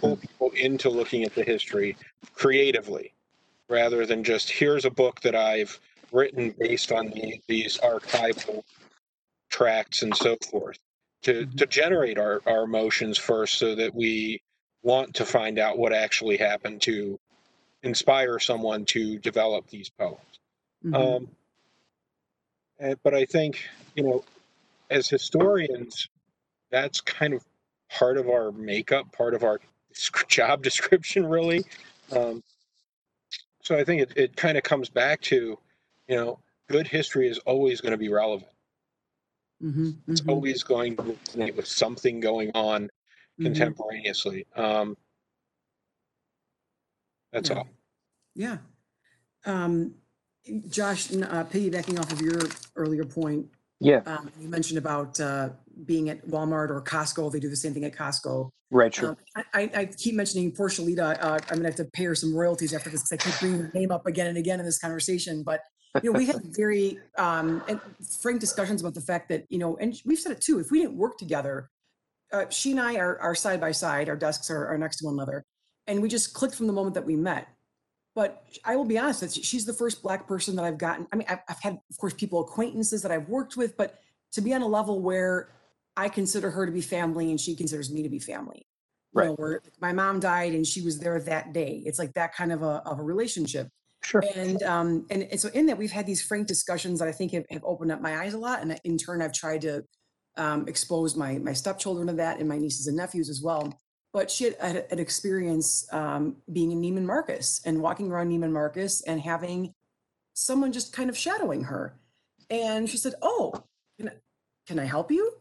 [0.00, 1.96] pull people into looking at the history
[2.34, 3.12] creatively,
[3.68, 5.78] rather than just here's a book that I've
[6.12, 8.62] written based on the, these archival
[9.50, 10.78] tracts and so forth.
[11.22, 14.40] To to generate our, our emotions first so that we
[14.82, 17.18] want to find out what actually happened to
[17.82, 20.40] inspire someone to develop these poems.
[20.84, 20.94] Mhm.
[20.94, 21.28] Um,
[22.78, 23.64] and- but I think,
[23.96, 24.24] you know,
[24.90, 26.08] as historians,
[26.70, 27.44] that's kind of
[27.88, 29.60] part of our makeup, part of our
[30.28, 31.64] job description, really.
[32.12, 32.42] Um,
[33.62, 35.58] so I think it, it kind of comes back to,
[36.06, 38.50] you know, good history is always going to be relevant.
[39.62, 42.88] Mhm, It's mhm, always going to resonate with something going on
[43.40, 43.44] mhm.
[43.44, 44.46] contemporaneously.
[44.54, 44.96] Um,
[47.32, 47.56] that's Yeah.
[47.56, 47.68] all.
[48.34, 48.58] Yeah.
[49.44, 49.94] Um,
[50.68, 52.40] Josh, n- uh, piggybacking off of your
[52.76, 54.00] earlier point, Yeah.
[54.06, 55.50] um, you mentioned about uh,
[55.84, 57.30] being at Walmart or Costco.
[57.32, 58.50] They do the same thing at Costco.
[58.70, 58.94] Right.
[58.94, 59.10] Sure.
[59.10, 61.22] Um, I, I I keep mentioning poor Lita.
[61.24, 63.60] Uh, I'm gonna have to pay her some royalties after this because I keep bringing
[63.62, 65.42] her name up again and again in this conversation.
[65.42, 65.62] But
[66.02, 67.80] you know, we had very um, and
[68.20, 70.58] frank discussions about the fact that you know, and we've said it too.
[70.58, 71.70] If we didn't work together,
[72.32, 74.08] uh, she and I are, are side by side.
[74.08, 75.44] Our desks are, are next to one another,
[75.86, 77.48] and we just clicked from the moment that we met.
[78.14, 81.06] But I will be honest, that she's the first black person that I've gotten.
[81.12, 84.00] I mean, I've, I've had, of course, people acquaintances that I've worked with, but
[84.32, 85.50] to be on a level where
[85.96, 88.66] I consider her to be family and she considers me to be family.
[89.14, 89.38] You know, Right.
[89.38, 91.82] where my mom died and she was there that day.
[91.86, 93.68] It's like that kind of a, of a relationship.
[94.08, 94.24] Sure.
[94.36, 97.44] And um and, so in that we've had these frank discussions that I think have,
[97.50, 98.62] have opened up my eyes a lot.
[98.62, 99.84] And in turn I've tried to
[100.38, 103.78] um expose my my stepchildren to that and my nieces and nephews as well.
[104.14, 108.50] But she had, had an experience um being in Neiman Marcus and walking around Neiman
[108.50, 109.74] Marcus and having
[110.32, 111.98] someone just kind of shadowing her.
[112.48, 113.62] And she said, Oh,
[113.98, 114.12] can I,
[114.66, 115.34] can I help you?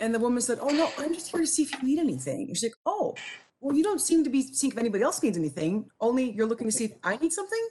[0.00, 2.48] And the woman said, Oh no, I'm just here to see if you need anything.
[2.48, 3.14] And she's like, Oh,
[3.60, 5.86] well, you don't seem to be seeing if anybody else needs anything.
[6.00, 7.68] Only you're looking to see if I need something.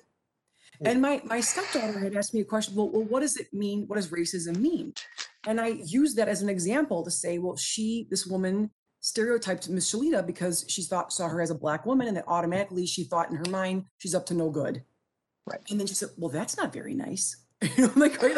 [0.81, 2.75] And my my stepdaughter had asked me a question.
[2.75, 3.85] Well, well, what does it mean?
[3.87, 4.93] What does racism mean?
[5.47, 9.91] And I used that as an example to say, well, she, this woman, stereotyped Miss
[9.91, 13.29] Shalita because she thought saw her as a black woman, and that automatically she thought
[13.29, 14.83] in her mind she's up to no good.
[15.45, 15.61] Right.
[15.69, 17.45] And then she said, well, that's not very nice.
[17.61, 18.37] you know, I'm like, right?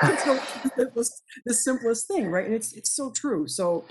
[0.00, 2.46] That's the simplest, the simplest thing, right?
[2.46, 3.46] And it's it's so true.
[3.46, 3.84] So,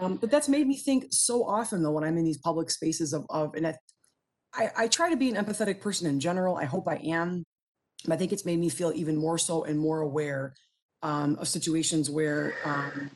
[0.00, 3.12] um, but that's made me think so often though when I'm in these public spaces
[3.12, 3.74] of of and I,
[4.54, 6.56] I, I try to be an empathetic person in general.
[6.56, 7.44] I hope I am.
[8.08, 10.54] I think it's made me feel even more so and more aware
[11.02, 13.10] um, of situations where um,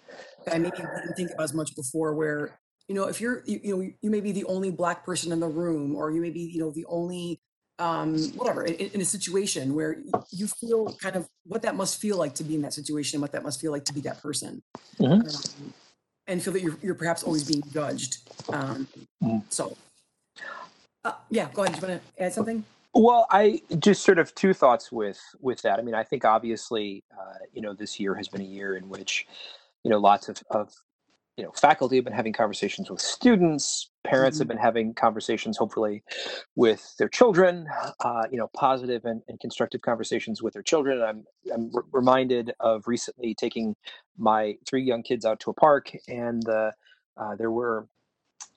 [0.44, 2.14] that I maybe didn't think about as much before.
[2.14, 5.32] Where you know, if you're you, you know you may be the only black person
[5.32, 7.40] in the room, or you may be you know the only
[7.78, 9.96] um, whatever in, in a situation where
[10.30, 13.22] you feel kind of what that must feel like to be in that situation, and
[13.22, 14.62] what that must feel like to be that person,
[15.00, 15.34] Mhm.
[15.34, 15.74] um,
[16.26, 18.18] and feel that you're you're perhaps always being judged.
[18.52, 18.86] Um,
[19.22, 19.42] Mhm.
[19.48, 19.76] So.
[21.04, 21.78] Uh, yeah, go ahead.
[21.78, 22.64] Do you want to add something?
[22.94, 25.78] Well, I just sort of two thoughts with with that.
[25.78, 28.88] I mean, I think obviously, uh, you know, this year has been a year in
[28.88, 29.26] which,
[29.82, 30.72] you know, lots of, of
[31.36, 33.90] you know, faculty have been having conversations with students.
[34.04, 34.50] Parents have Mhm.
[34.50, 36.04] been having conversations, hopefully,
[36.54, 37.68] with their children.
[38.00, 41.02] Uh, you know, positive and, and constructive conversations with their children.
[41.02, 43.74] I'm I'm r- reminded of recently taking
[44.16, 46.70] my three young kids out to a park, and uh,
[47.16, 47.88] uh, there were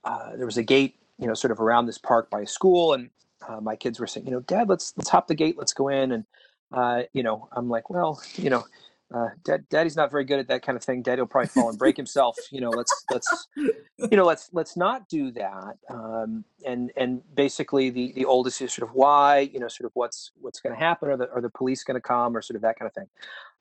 [0.03, 2.93] uh, there was a gate, you know, sort of around this park by a school,
[2.93, 3.09] and
[3.47, 5.87] uh, my kids were saying, you know, Dad, let's let's hop the gate, let's go
[5.87, 6.25] in, and
[6.71, 8.65] uh, you know, I'm like, well, you know,
[9.13, 11.01] uh, Dad, Daddy's not very good at that kind of thing.
[11.01, 12.35] Daddy will probably fall and break himself.
[12.51, 15.77] You know, let's let's you know let's let's not do that.
[15.89, 19.91] Um, and and basically, the the oldest is sort of why, you know, sort of
[19.93, 22.55] what's what's going to happen, are the are the police going to come, or sort
[22.55, 23.07] of that kind of thing.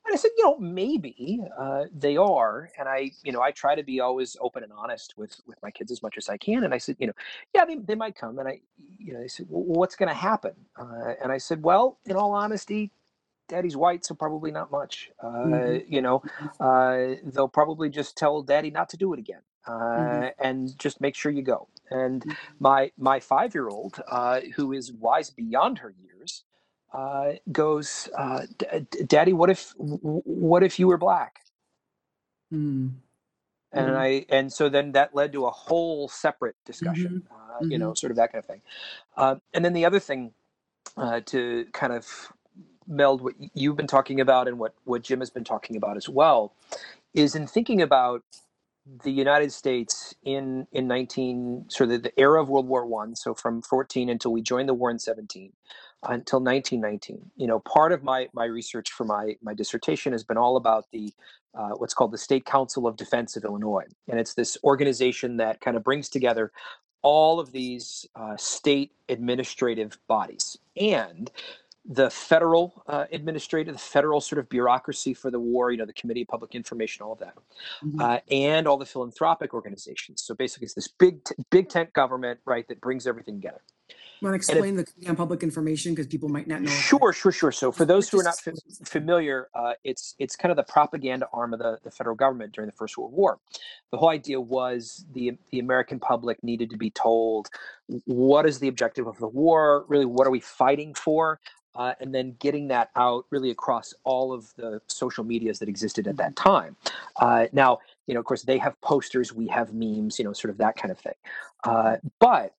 [0.07, 2.71] And I said, you know, maybe uh, they are.
[2.79, 5.71] And I, you know, I try to be always open and honest with with my
[5.71, 6.63] kids as much as I can.
[6.65, 7.13] And I said, you know,
[7.55, 8.39] yeah, they, they might come.
[8.39, 8.61] And I,
[8.99, 10.53] you know, they said, well, what's going to happen?
[10.79, 12.91] Uh, and I said, well, in all honesty,
[13.49, 15.11] daddy's white, so probably not much.
[15.23, 15.81] Uh, Mhm.
[15.87, 16.23] You know,
[16.59, 19.41] uh, they'll probably just tell daddy not to do it again.
[19.67, 20.31] Uh, Mhm.
[20.39, 21.67] and just make sure you go.
[21.91, 22.37] And Mhm.
[22.59, 26.16] my my five year old, uh, who is wise beyond her years,
[26.93, 31.41] uh, goes, uh, "D- d- "Daddy, what if what if you were black?"
[32.53, 32.91] Mm.
[33.73, 33.97] And Mhm.
[33.97, 38.11] I and so then that led to a whole separate discussion, uh, you know, sort
[38.11, 38.61] of that kind of thing.
[39.17, 40.33] Uh, and then the other thing
[40.97, 42.33] uh, to kind of
[42.87, 46.09] meld what you've been talking about and what what Jim has been talking about as
[46.09, 46.53] well
[47.13, 48.23] is in thinking about
[49.03, 53.33] the United States in in 19 sort of the era of World War One, so
[53.33, 55.51] from 14 until we joined the war in 17
[56.03, 57.31] until 1919.
[57.35, 60.85] You know, part of my my research for my my dissertation has been all about
[60.91, 61.13] the
[61.53, 65.59] uh, what's called the State Council of Defense of Illinois, and it's this organization that
[65.61, 66.51] kind of brings together
[67.01, 71.31] all of these uh, state administrative bodies and
[71.87, 75.93] the federal uh, administrative, the federal sort of bureaucracy for the war, you know, the
[75.93, 77.35] Committee of Public Information, all of that
[77.83, 78.01] Mhm.
[78.01, 80.21] uh, and all the philanthropic organizations.
[80.23, 83.61] So basically, it's this big, t- big tent government, right, that brings everything together.
[84.21, 86.71] Want to explain the Committee on public information because people might not know.
[86.71, 87.51] Sure, sure, sure.
[87.51, 88.55] So for those who are not explain.
[88.83, 92.67] familiar, uh, it's it's kind of the propaganda arm of the, the federal government during
[92.67, 93.39] the First World War.
[93.91, 97.49] The whole idea was the the American public needed to be told
[98.05, 101.39] what is the objective of the war, really, what are we fighting for,
[101.77, 106.07] uh, and then getting that out really across all of the social medias that existed
[106.07, 106.75] at that time.
[107.17, 110.49] Uh, now, you know, of course, they have posters, we have memes, you know, sort
[110.51, 111.13] of that kind of thing.
[111.63, 112.53] Uh, but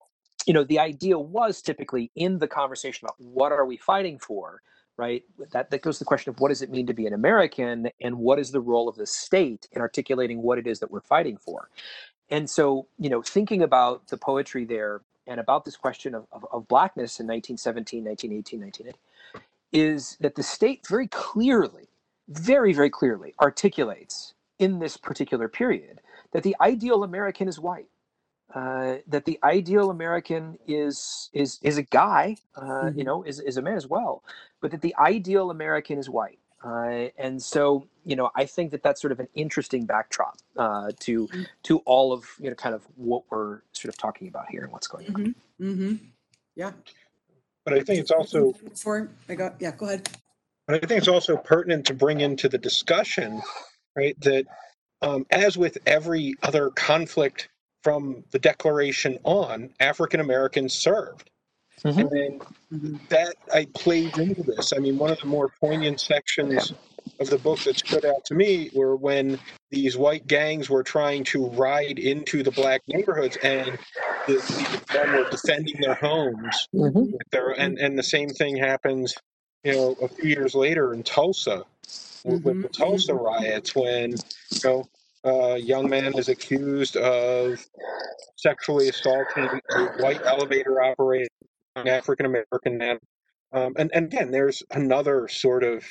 [0.45, 4.61] you know, the idea was typically in the conversation about what are we fighting for,
[4.97, 5.23] right?
[5.51, 7.89] That that goes to the question of what does it mean to be an American,
[8.01, 11.01] and what is the role of the state in articulating what it is that we're
[11.01, 11.69] fighting for.
[12.29, 16.45] And so, you know, thinking about the poetry there and about this question of, of,
[16.51, 18.99] of blackness in 1917, 1918, 1980,
[19.71, 21.89] is that the state very clearly,
[22.29, 26.01] very, very clearly articulates in this particular period
[26.33, 27.89] that the ideal American is white.
[28.55, 33.05] Uh, that the ideal American is is is a guy, uh, you Mhm.
[33.05, 34.23] know, is is a man as well,
[34.61, 36.39] but that the ideal American is white.
[36.65, 40.91] Uh, and so, you know, I think that that's sort of an interesting backdrop uh,
[41.01, 41.45] to Mhm.
[41.63, 44.71] to all of you know, kind of what we're sort of talking about here and
[44.71, 45.19] what's going on.
[45.19, 45.35] Mhm.
[45.59, 46.13] Mhm.
[46.55, 46.73] Yeah.
[47.69, 50.09] But I think it's also Before I got, yeah, go ahead.
[50.67, 53.41] But I think it's also pertinent to bring into the discussion,
[53.95, 54.45] right, that
[55.01, 57.49] um, as with every other conflict
[57.83, 61.29] from the Declaration on, African Americans served.
[61.83, 61.97] Mhm.
[61.99, 62.39] And then
[62.73, 63.09] Mhm.
[63.09, 64.73] that I played into this.
[64.73, 66.73] I mean, one of the more poignant sections
[67.19, 69.39] of the book that stood out to me were when
[69.71, 73.77] these white gangs were trying to ride into the black neighborhoods and
[74.27, 77.11] the, the men were defending their homes Mhm.
[77.11, 79.15] with their and and the same thing happens
[79.63, 81.63] you know a few years later in tulsa
[82.23, 84.83] with, with the tulsa riots when you know
[85.23, 87.65] a young man is accused of
[88.37, 91.27] sexually assaulting a white elevator operator
[91.75, 92.97] an african american man
[93.51, 95.83] um, and, and again there's another sort of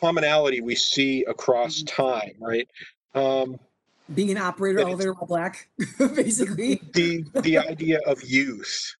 [0.00, 2.68] commonality we see across time right
[3.14, 3.56] um,
[4.14, 4.88] Being an operator It is.
[4.88, 6.80] elevator while black, basically.
[6.92, 8.94] the the idea of youth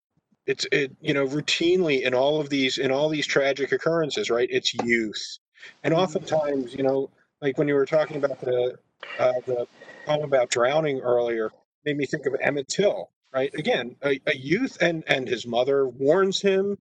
[0.46, 4.48] it's it you know routinely in all of these in all these tragic occurrences right
[4.50, 5.38] it's youth
[5.84, 5.98] and Mhm.
[5.98, 7.10] oftentimes you know
[7.40, 8.74] like when you were talking about the
[9.18, 9.66] uh, the
[10.06, 11.50] poem about drowning earlier
[11.84, 15.86] made me think of emmett till right again a, a youth and and his mother
[15.88, 16.76] warns him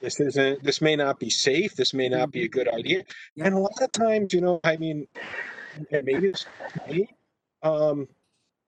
[0.00, 3.02] this isn't this may not be safe this may not be a good idea
[3.34, 3.46] Yeah.
[3.46, 5.06] and a lot of times you know i mean
[5.90, 6.46] maybe it's
[6.88, 7.08] me
[7.62, 8.08] um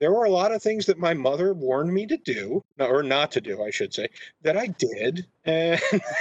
[0.01, 3.31] there were a lot of things that my mother warned me to do, or not
[3.33, 4.09] to do, I should say,
[4.43, 5.27] that I did.
[5.45, 5.79] And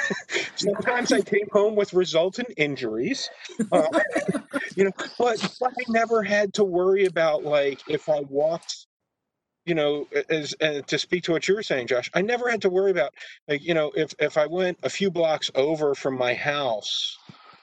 [0.55, 3.29] sometimes I came home with resultant injuries.
[3.71, 3.87] Uh,
[4.75, 8.87] you know, but, but I never had to worry about like if I walked
[9.65, 12.61] you know, as uh, to speak to what you were saying, Josh, I never had
[12.63, 13.13] to worry about
[13.47, 17.17] like, you know, if if I went a few blocks over from my house,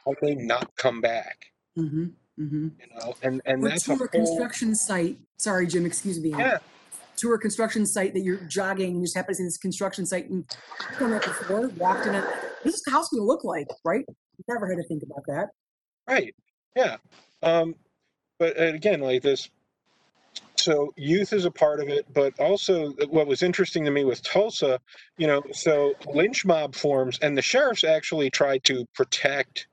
[0.06, 1.46] I may not come back.
[1.78, 2.04] Mm-hmm.
[2.38, 2.68] Mm-hmm.
[2.80, 6.30] You know, and and Or that's to a whole- construction site, sorry, Jim, excuse me.
[6.30, 6.59] Yeah,
[7.18, 10.04] To a construction site that you're jogging, and you just happen to see this construction
[10.06, 10.44] site and
[10.98, 12.24] done that before, walked in it.
[12.62, 14.04] This is the house gonna look like, right?
[14.48, 15.48] Never had to think about that.
[16.06, 16.35] right.
[16.76, 16.98] Yeah.
[17.42, 17.74] Um,
[18.38, 19.48] but again, like this.
[20.66, 24.20] So youth is a part of it, but also what was interesting to me with
[24.24, 24.81] Tulsa,
[25.16, 29.68] you know, so lynch mob forms, and the sheriffs actually tried to protect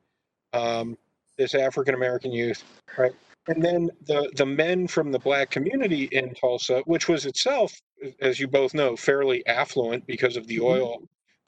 [0.53, 0.95] um,
[1.35, 2.63] this African American youth,
[2.95, 3.13] right?
[3.47, 7.73] And then the the men from the black community in Tulsa, which was itself,
[8.21, 10.63] as you both know, fairly affluent because of the Mhm.
[10.63, 11.03] oil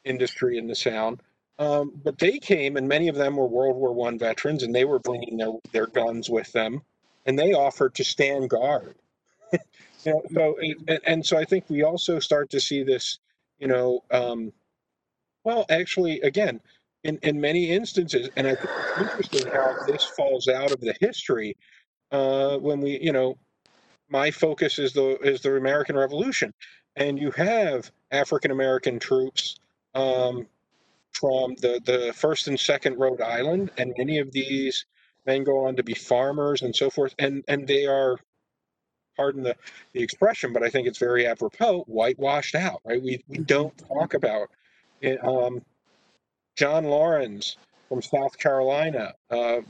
[0.05, 1.21] industry in the Sound.
[1.59, 4.85] Um, but they came, and many of them were World War One veterans, and they
[4.85, 6.81] were bringing their their guns with them,
[7.27, 8.95] and they offered to stand guard.
[9.53, 9.59] You
[10.05, 13.19] know, so it, and, so I think we also start to see this,
[13.59, 14.51] you know, um,
[15.43, 16.59] well, actually, again,
[17.03, 20.95] in in many instances, and I think it's interesting how this falls out of the
[20.99, 21.55] history
[22.11, 23.37] uh, when we, you know,
[24.09, 26.53] my focus is the is the American Revolution,
[26.95, 29.55] and you have African American troops
[29.93, 30.47] um,
[31.11, 34.85] from the the first and second Rhode Island, and many of these
[35.25, 38.17] men go on to be farmers and so forth, and and they are,
[39.15, 39.55] pardon the
[39.93, 43.01] the expression, but I think it's very apropos, whitewashed out, right?
[43.01, 44.49] We we don't talk about
[45.01, 45.23] it.
[45.23, 45.61] Um,
[46.55, 47.57] John Laurens
[47.89, 49.61] from South Carolina, uh,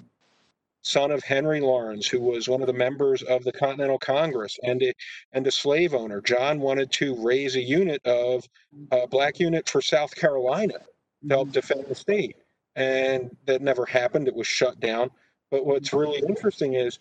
[0.84, 4.82] son of Henry Laurens, who was one of the members of the Continental Congress and
[4.84, 4.94] a,
[5.34, 6.22] and a slave owner.
[6.22, 8.48] John wanted to raise a unit of
[8.92, 10.76] a black unit for South Carolina
[11.28, 12.36] to help defend the state,
[12.76, 14.28] and that never happened.
[14.28, 15.10] It was shut down.
[15.50, 17.00] But what's really interesting is,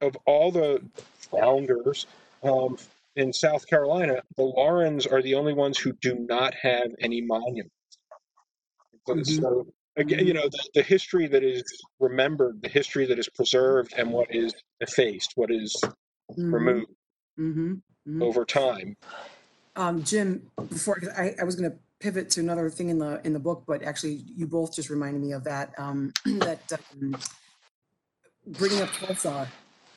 [0.00, 0.82] of all the
[1.30, 2.06] founders
[2.42, 2.76] um,
[3.16, 7.72] in South Carolina, the Laurens are the only ones who do not have any monuments.
[9.06, 9.40] So- Mhm.
[9.40, 11.62] So again, you know, the, the history that is
[11.98, 15.74] remembered, the history that is preserved, and what is effaced, what is
[16.36, 16.92] Mhm, removed
[17.38, 18.22] mhm, mhm.
[18.22, 18.96] over time.
[19.76, 23.38] Um, Jim, before I, I was gonna pivot to another thing in the, in the
[23.38, 26.60] book, but actually you both just reminded me of that, um, that,
[26.92, 27.16] um,
[28.46, 29.48] bringing up Tulsa.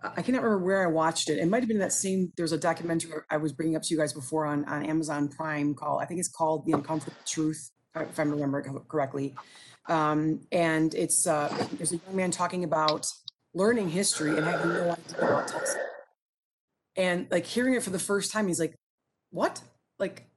[0.04, 1.40] I I cannot remember where I watched it.
[1.40, 4.00] It might have been that same, there's a documentary I was bringing up to you
[4.00, 8.20] guys before on, on Amazon Prime called, I think it's called The Uncomfortable Truth, if
[8.20, 9.36] I'm remembering correctly.
[9.88, 13.08] Um, and it's, uh, there's a young man talking about
[13.54, 15.80] learning history and having no idea about Tulsa.
[16.96, 18.76] And like hearing it for the first time, he's like,
[19.32, 19.62] what?
[19.98, 20.28] Like,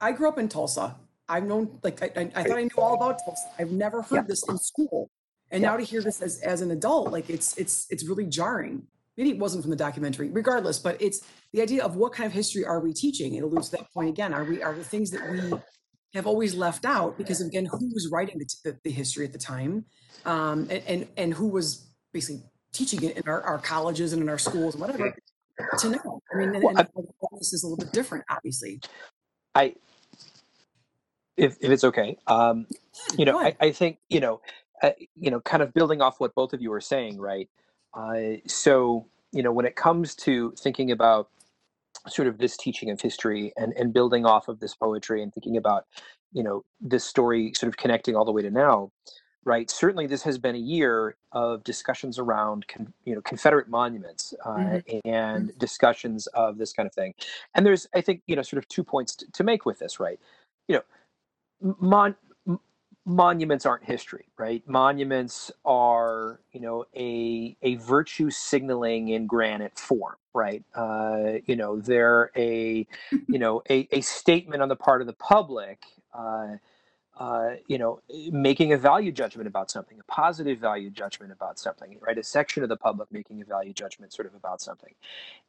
[0.00, 0.96] I grew up in Tulsa.
[1.28, 3.48] I've known, like, I, I, I thought I knew all about Tulsa.
[3.58, 5.10] I've never heard this in school.
[5.50, 5.70] And Yeah.
[5.70, 8.86] now to hear this as, as an adult, like it's, it's, it's really jarring.
[9.16, 11.20] Maybe it wasn't from the documentary, regardless, but it's
[11.52, 13.34] the idea of what kind of history are we teaching?
[13.34, 14.34] It alludes to that point again.
[14.34, 15.52] Are we, are the things that we
[16.14, 19.32] have always left out because of, again, who was writing the, the, the history at
[19.32, 19.84] the time?
[20.24, 24.28] Um, and, and, and who was basically teaching it in our, our colleges and in
[24.28, 25.14] our schools and whatever
[25.78, 26.20] to know.
[26.32, 28.80] I mean, and, Well, and this is a little bit different, obviously.
[29.54, 29.76] I,
[31.36, 32.66] if, if it's okay, um,
[33.16, 33.56] you know, I.
[33.60, 34.40] I think, you know,
[34.82, 37.48] uh, you know, kind of building off what both of you are saying, right?
[37.94, 41.28] Uh, so, you know, when it comes to thinking about
[42.08, 45.56] sort of this teaching of history and, and building off of this poetry and thinking
[45.56, 45.86] about,
[46.32, 48.90] you know, this story sort of connecting all the way to now,
[49.44, 49.70] right?
[49.70, 54.56] Certainly, this has been a year of discussions around, con, you know, Confederate monuments uh,
[54.56, 55.00] Mhm.
[55.04, 57.14] and discussions of this kind of thing.
[57.54, 60.00] And there's, I think, you know, sort of two points to, to make with this,
[60.00, 60.18] right?
[60.68, 62.16] You know, mon,
[63.04, 64.62] monuments aren't history, right?
[64.66, 70.64] Monuments are, you know, a a virtue signaling in granite form, right?
[70.74, 72.86] Uh, you know, they're a,
[73.28, 75.84] you know, a, a statement on the part of the public.
[76.12, 76.56] Uh,
[77.16, 81.96] uh, you know, making a value judgment about something, a positive value judgment about something,
[82.00, 82.18] right?
[82.18, 84.92] A section of the public making a value judgment sort of about something.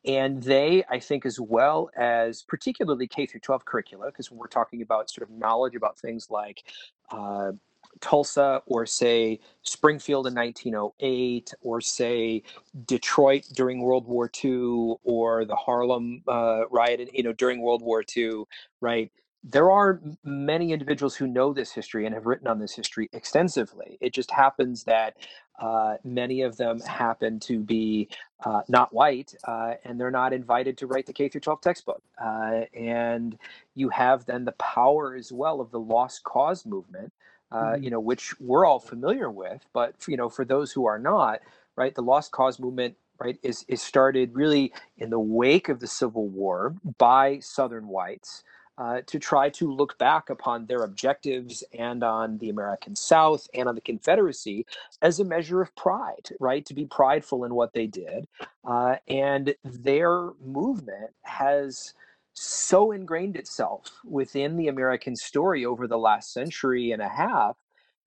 [0.06, 4.48] And they, I think, as well as particularly K through 12 curricula, because when we're
[4.48, 6.64] talking about sort of knowledge about things like
[7.10, 7.54] uh,
[8.00, 12.44] Tulsa or say Springfield in 1908 or say
[12.86, 17.82] Detroit during World War II or the Harlem uh, riot, in- you know, during World
[17.82, 18.44] War II,
[18.82, 19.12] right?
[19.48, 23.98] There are many individuals who know this history and have written on this history extensively.
[24.02, 25.16] It just happens that
[25.60, 28.10] Uh, many of them happen to be
[28.46, 32.04] uh, not white, uh, and they're not invited to write the K through 12 textbook.
[32.22, 33.38] Uh, and
[33.76, 37.14] you have then the power as well of the lost cause movement,
[37.52, 37.84] uh, mm-hmm.
[37.84, 39.66] you know, which we're all familiar with.
[39.74, 41.42] But for, you know, for those who are not,
[41.78, 45.88] right, the lost cause movement right is is started really in the wake of the
[45.88, 48.44] civil war by southern whites
[48.78, 53.70] uh, to try to look back upon their objectives and on the American South and
[53.70, 54.66] on the Confederacy
[55.02, 56.66] as a measure of pride, right?
[56.66, 58.28] To be prideful in what they did.
[58.68, 61.94] Uh, and their movement has
[62.34, 67.56] so ingrained itself within the American story over the last century and a half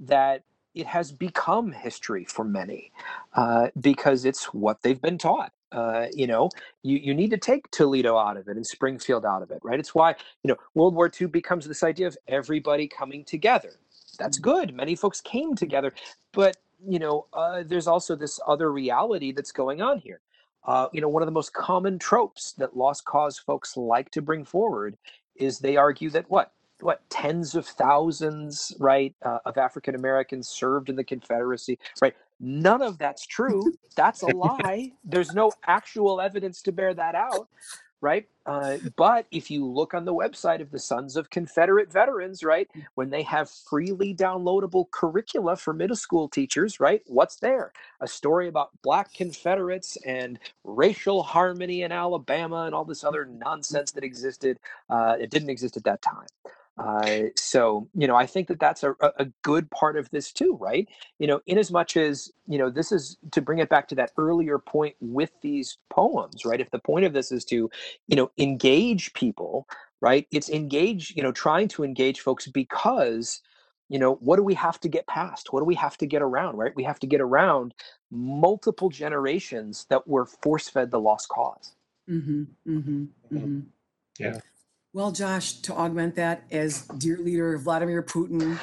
[0.00, 0.42] that
[0.74, 2.92] it has become history for many
[3.34, 5.52] uh, because it's what they've been taught.
[5.72, 6.48] Uh, you know,
[6.82, 9.78] you, you need to take Toledo out of it and Springfield out of it, right?
[9.78, 13.72] It's why, you know, World War II becomes this idea of everybody coming together.
[14.18, 14.50] That's mm-hmm.
[14.50, 14.74] good.
[14.74, 15.92] Many folks came together.
[16.32, 16.56] But,
[16.86, 20.20] you know, uh, there's also this other reality that's going on here.
[20.66, 24.22] Uh, you know, one of the most common tropes that lost cause folks like to
[24.22, 24.96] bring forward
[25.36, 26.52] is they argue that what?
[26.80, 32.82] what tens of thousands right uh, of african americans served in the confederacy right none
[32.82, 33.72] of that's true.
[33.96, 34.92] That's a lie.
[35.04, 37.48] There's no actual evidence to bear that out
[38.00, 38.26] right?
[38.46, 42.68] Uh, but if you look on the website of the sons of confederate veterans right
[42.94, 47.72] when they have freely downloadable curricula for middle school teachers right what's there?
[48.00, 53.92] A story about black confederates and racial harmony in alabama and all this other nonsense
[53.92, 54.58] that existed
[54.90, 56.26] uh, it didn't exist at that time
[56.78, 60.56] uh, so, you know, I think that that's a, a good part of this too,
[60.60, 60.88] right?
[61.18, 63.94] You know, in as much as, you know, this is to bring it back to
[63.96, 66.60] that earlier point with these poems, right?
[66.60, 67.70] If the point of this is to,
[68.06, 69.66] you know, engage people,
[70.00, 70.26] right?
[70.30, 73.40] It's engage, you know, trying to engage folks because,
[73.88, 75.52] you know, what do we have to get past?
[75.52, 76.72] What do we have to get around, right?
[76.76, 77.74] We have to get around
[78.10, 81.74] multiple generations that were force fed the lost because
[82.08, 83.04] mm-hmm, mm-hmm,
[83.34, 83.60] mm-hmm.
[84.18, 84.38] Yeah.
[84.94, 88.58] Well, Josh, to augment that, as dear leader Vladimir Putin,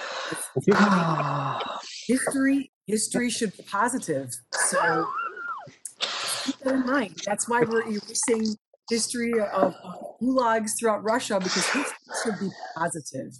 [2.08, 4.32] history history should be positive.
[4.54, 5.08] So
[6.00, 7.22] keep that in mind.
[7.26, 8.56] That's why we're erasing
[8.90, 9.76] history of
[10.22, 11.84] gulags throughout Russia because history
[12.24, 13.34] should be positive.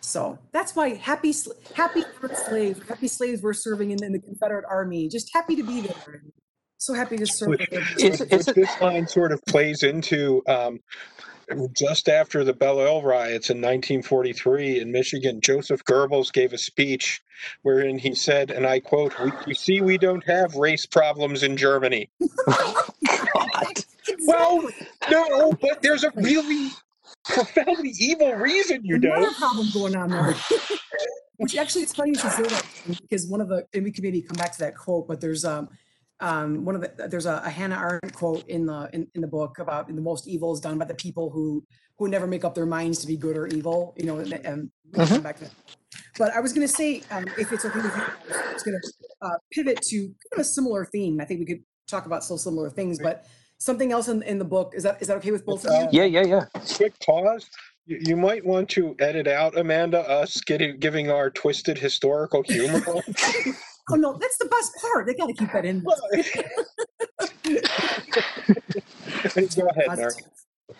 [0.00, 1.32] So that's why happy
[1.74, 2.04] happy
[2.46, 5.08] slave, happy slaves were serving in, in, the Confederate Army.
[5.08, 6.22] Just happy to be there.
[6.76, 7.56] So happy to serve.
[7.70, 10.80] It's, it's, this line sort of plays into um,
[11.76, 17.22] just after the Belle Isle riots in 1943 in Michigan, Joseph Goebbels gave a speech
[17.62, 19.14] wherein he said, and I quote,
[19.46, 22.10] "You see, we don't have race problems in Germany."
[24.26, 24.68] Well,
[25.10, 26.70] no, but there's a really
[27.24, 29.36] profoundly evil reason you Another don't.
[29.36, 30.34] problem going on there.
[31.36, 32.66] Which actually, it's funny you should say that
[33.00, 35.44] because one of the, and we can maybe come back to that quote, but there's
[35.44, 35.68] um,
[36.24, 39.26] um, one of the there's a, a, Hannah Arendt quote in the in, in the
[39.26, 41.62] book about the most evil is done by the people who
[41.98, 43.94] who never make up their minds to be good or evil.
[43.98, 45.22] You know, and, and mm-hmm.
[45.22, 45.52] back to that.
[46.18, 48.80] But I was going to say, um, if it's okay with you, I was going
[48.80, 51.20] to uh, pivot to kind of a similar theme.
[51.20, 53.26] I think we could talk about still similar things, but
[53.58, 56.00] something else in, in the book is that is that okay with both of you?
[56.00, 56.44] Yeah, yeah, yeah.
[56.74, 57.50] Quick pause.
[57.84, 62.82] You, you might want to edit out Amanda us getting giving our twisted historical humor.
[63.90, 65.06] Oh no, that's the best part.
[65.06, 65.80] They got to keep that in.
[69.56, 70.14] Go ahead, Mark.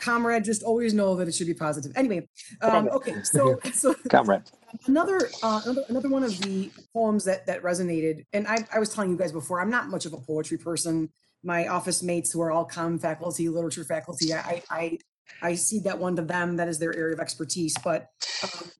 [0.00, 1.92] Comrade, just always know that it should be positive.
[1.94, 2.26] Anyway,
[2.62, 4.42] um, okay, so so comrade.
[4.86, 8.88] Another, uh, another another one of the poems that that resonated, and I, I was
[8.88, 11.10] telling you guys before, I'm not much of a poetry person.
[11.42, 14.98] My office mates, who are all comm faculty, literature faculty, I I
[15.42, 16.56] I see that one to them.
[16.56, 17.74] That is their area of expertise.
[17.84, 18.08] But
[18.42, 18.70] um,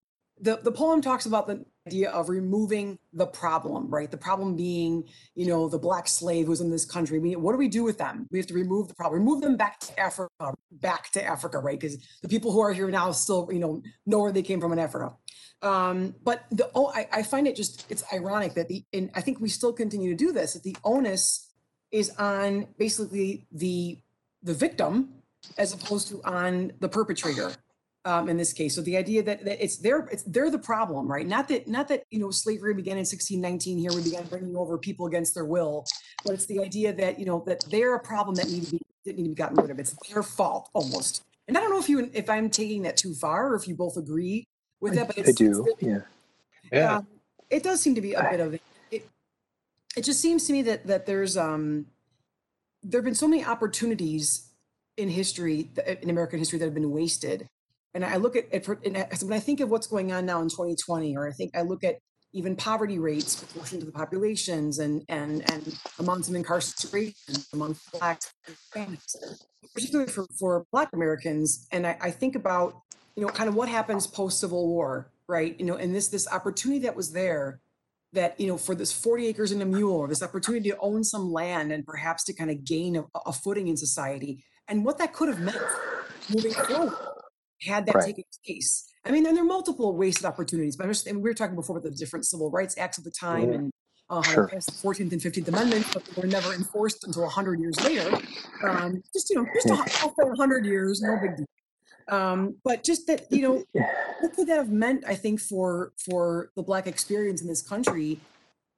[0.41, 4.11] the, the poem talks about the idea of removing the problem, right?
[4.11, 5.05] The problem being,
[5.35, 7.19] you know, the black slave who's in this country.
[7.19, 8.27] We, what do we do with them?
[8.31, 11.79] We have to remove the problem, remove them back to Africa, back to Africa, right?
[11.79, 14.73] Because the people who are here now still, you know, know where they came from
[14.73, 15.15] in Africa.
[15.63, 19.23] Um, but the oh, I, I find it just it's ironic that the and I
[19.23, 20.53] think we still continue to do this.
[20.53, 21.51] That the onus
[21.91, 23.99] is on basically the
[24.43, 25.23] the victim
[25.57, 27.53] as opposed to on the perpetrator
[28.05, 28.75] um, in this case.
[28.75, 31.27] So the idea that, that it's their it's they're the problem, right?
[31.27, 33.79] Not that not that you know slavery began in 1619.
[33.79, 35.85] Here we began bringing over people against their will,
[36.25, 38.81] but it's the idea that you know that they're a problem that need to be
[39.07, 39.79] that need to be gotten rid of.
[39.79, 41.23] It's their fault almost.
[41.49, 43.75] And I don't know if you if I'm taking that too far or if you
[43.75, 44.45] both agree
[44.81, 45.09] with that.
[45.09, 45.49] But it's, I do.
[45.49, 46.01] It's really, yeah.
[46.73, 46.97] Yeah.
[46.97, 47.07] Um,
[47.51, 48.63] it does seem to be a bit of it.
[49.97, 51.87] It just seems to me that that there's um
[52.83, 54.51] there have been so many opportunities
[54.97, 55.71] in history
[56.03, 57.49] in American history that have been wasted
[57.95, 61.17] and I look at it when I think of what's going on now in 2020,
[61.17, 61.97] or I think I look at
[62.33, 68.33] even poverty rates proportion to the populations and and and amounts of incarceration among blacks
[68.47, 71.69] and Hispanics, particularly for, for black Americans.
[71.71, 72.81] And I, I think about,
[73.15, 75.59] you know, kind of what happens post Civil War, right?
[75.59, 77.61] You know, and this this opportunity that was there
[78.13, 81.05] that, you know, for this 40 acres and a mule, or this opportunity to own
[81.05, 84.99] some land and perhaps to kind of gain a, a footing in society, and what
[84.99, 85.63] that could have meant
[86.29, 87.14] moving forward
[87.65, 88.07] had that Right.
[88.07, 88.87] taken place.
[89.05, 91.77] I mean, and there are multiple wasted opportunities, but just, and we were talking before
[91.77, 93.73] about the different civil rights acts of the time and
[94.11, 94.51] uh, Sure.
[94.53, 98.19] the 14th and 15th Amendments, but they were never enforced until 100 years later.
[98.63, 101.47] Um, just, you know, just a, say 100 years, no big deal.
[102.09, 103.65] Um, but just that, you know,
[104.21, 108.21] what could that have meant, I think, for for the Black experience in this country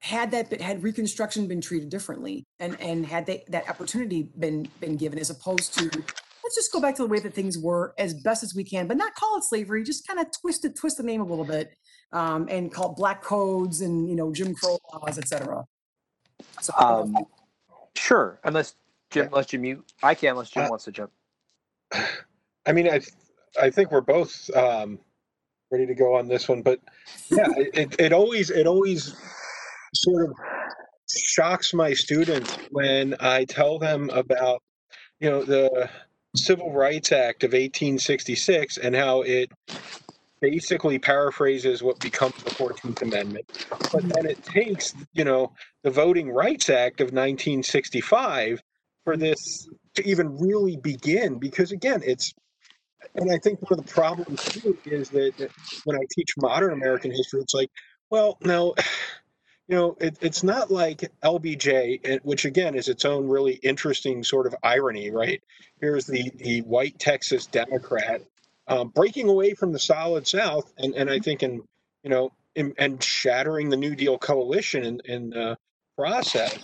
[0.01, 4.69] had that been, had Reconstruction been treated differently and, and had they, that opportunity been
[4.81, 5.91] been given as opposed to
[6.47, 8.87] let's just go back to the way that things were as best as we can,
[8.87, 11.45] but not call it slavery, just kind of twist it, twist the name a little
[11.45, 11.75] bit,
[12.13, 15.65] um, and call it black codes and you know Jim Crow laws, etc.
[16.61, 17.27] So I don't know if Um,
[17.97, 18.77] sure, unless
[19.11, 21.11] Jim, unless Jim, you, I can, unless Jim Uh, wants to jump.
[21.93, 23.01] I mean, I
[23.61, 25.01] I think we're both um,
[25.73, 26.79] ready to go on this one, but
[27.29, 29.17] yeah, it, it always it always
[29.95, 30.37] sort of
[31.11, 34.63] shocks my students when I tell them about
[35.19, 35.91] you know the
[36.37, 39.51] Civil Rights Act of 1866 and how it
[40.41, 44.09] basically paraphrases what becomes the 14th Amendment, but mm-hmm.
[44.09, 48.63] then it takes you know the Voting Rights Act of 1965
[49.05, 49.23] for mm-hmm.
[49.23, 52.35] this to even really begin because again it's
[53.15, 55.51] and I think one of the problems too is that, that
[55.85, 57.71] when I teach modern American history, it's like,
[58.11, 58.75] well, no,
[59.69, 64.47] you know, it, it's not like LBJ, which again is its own really interesting sort
[64.47, 65.43] of irony, right?
[65.81, 68.23] Here's the the white Texas Democrat
[68.69, 71.63] um, breaking away from the solid South, and and I think in
[72.05, 75.59] you know in, and shattering the New Deal coalition in in the
[75.97, 76.57] process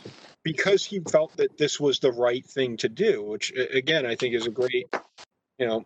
[0.45, 4.35] because he felt that this was the right thing to do, which again I think
[4.35, 4.87] is a great
[5.59, 5.85] you know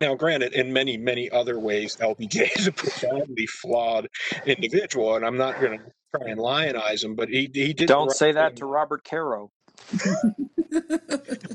[0.00, 4.08] now, granted, in many, many other ways, LBJ is a profoundly flawed
[4.44, 5.84] individual, and I'm not going to
[6.14, 7.78] try and lionize him, but he he did.
[7.78, 8.56] the Don't say that thing.
[8.58, 9.50] to Robert Caro.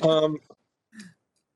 [0.02, 0.40] Um,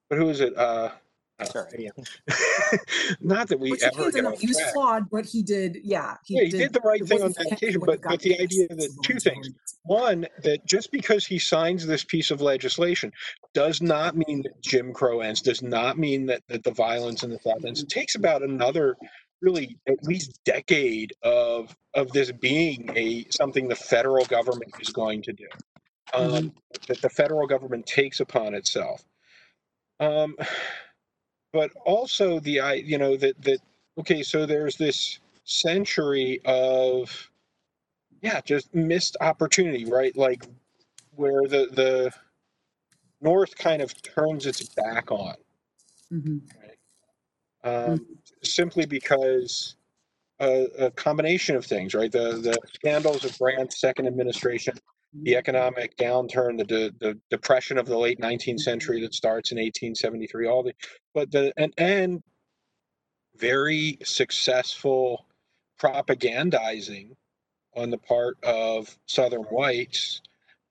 [0.09, 0.55] but who is it?
[0.55, 0.91] Uh,
[1.39, 1.67] uh, Sorry.
[1.77, 1.89] yeah.
[3.21, 6.15] not that we Which ever can't get off He was flawed, but he did, yeah.
[6.27, 8.89] Yeah, he did the right thing on that occasion, but got but the idea that
[9.03, 9.49] two rights things.
[9.83, 13.11] One, that just because he signs this piece of legislation
[13.53, 17.29] does not mean that Jim Crow ends, does not mean that, that the violence in
[17.29, 17.83] the South ends.
[17.83, 18.97] It takes about another,
[19.41, 25.21] really, at least decade of of this being a something the federal government is going
[25.23, 25.47] to do,
[26.13, 26.53] um,
[26.87, 29.03] that the federal government takes upon itself.
[29.99, 30.35] Um,
[31.53, 33.59] but also the I, you know, that that
[33.99, 37.29] okay, so there's this century of
[38.21, 40.45] yeah just missed opportunity right like
[41.15, 42.11] where the the
[43.21, 45.35] north kind of turns its back on
[46.11, 46.41] Mhm.
[47.67, 48.05] Um, mm.
[48.43, 49.75] simply because
[50.39, 52.11] a, a combination of things right?
[52.11, 54.75] The the scandals of grant's second administration
[55.23, 55.37] the mm.
[55.37, 60.47] economic downturn the, the the depression of the late 19th century that starts in 1873
[60.47, 60.73] all the
[61.13, 62.21] but the and and
[63.37, 65.25] very successful
[65.79, 67.11] propagandizing
[67.75, 70.21] on the part of Southern whites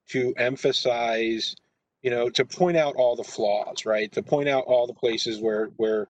[0.09, 1.55] to emphasize,
[2.03, 4.11] you know, to point out all the flaws, right?
[4.13, 6.09] To point out all the places where where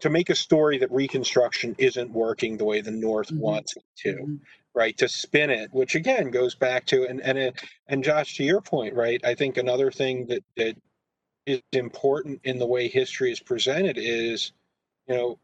[0.00, 3.38] to make a story that Reconstruction isn't working the way the North Mhm.
[3.38, 4.40] wants it to, Mhm.
[4.74, 4.96] right?
[4.98, 8.60] To spin it, which again goes back to and and it, and Josh, to your
[8.60, 9.24] point, right?
[9.24, 10.76] I think another thing that that
[11.46, 14.52] is important in the way history is presented is,
[15.08, 15.38] you know,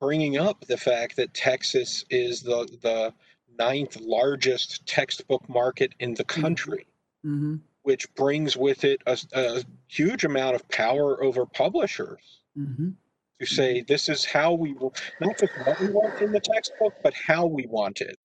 [0.00, 3.14] bringing up the fact that Texas is the the
[3.58, 6.86] ninth largest textbook market in the country,
[7.24, 7.60] Mhm.
[7.82, 12.94] which brings with it a, a huge amount of power over publishers Mhm.
[13.40, 16.94] To say this is how we will not just what we want in the textbook,
[17.02, 18.16] but how we want it.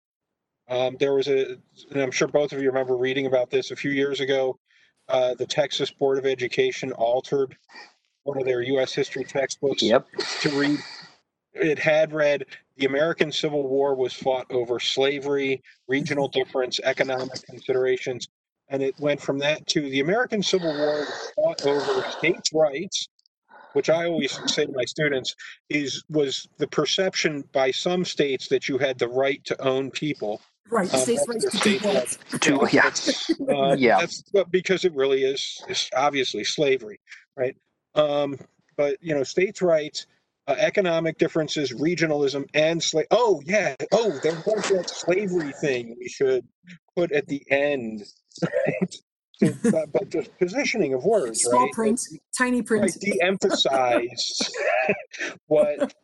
[0.68, 1.56] Um, there was a,
[1.90, 4.58] and I'm sure both of you remember reading about this a few years ago.
[5.08, 7.56] Uh, the Texas Board of Education altered
[8.24, 8.92] one of their U.S.
[8.94, 10.06] history textbooks Yep.
[10.42, 10.78] to read.
[11.54, 12.44] It had read
[12.76, 18.28] the American Civil War was fought over slavery, regional difference, economic considerations,
[18.68, 23.08] and it went from that to the American Civil War was fought over states' rights,
[23.72, 25.34] which I always say to my students
[25.68, 30.40] is was the perception by some states that you had the right to own people.
[30.70, 32.66] Right, Um, states' that's rights to state control.
[32.66, 32.90] To- yeah.
[33.54, 34.00] Uh, Yeah.
[34.00, 37.00] That's but because it really is, is obviously slavery,
[37.36, 37.56] right?
[37.94, 38.38] Um,
[38.76, 40.06] but you know, states' rights,
[40.46, 43.06] uh, economic differences, regionalism, and slave.
[43.10, 43.76] Oh yeah.
[43.92, 46.46] Oh, there was that slavery thing we should
[46.96, 48.04] put at the end.
[48.42, 48.94] Right?
[49.40, 51.72] But, but the positioning of words, Small right?
[51.72, 52.00] print,
[52.36, 52.82] tiny print.
[52.82, 54.50] Right, de-emphasize
[55.46, 55.94] what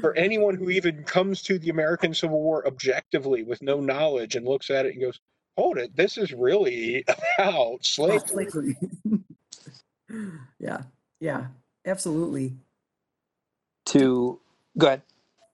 [0.00, 4.46] for anyone who even comes to the American Civil War objectively with no knowledge and
[4.46, 5.20] looks at it and goes,
[5.56, 7.04] "Hold it, this is really
[7.38, 8.76] about slavery."
[10.60, 10.82] Yeah,
[11.18, 11.46] yeah,
[11.86, 12.52] absolutely.
[13.86, 14.38] To
[14.78, 15.02] go ahead.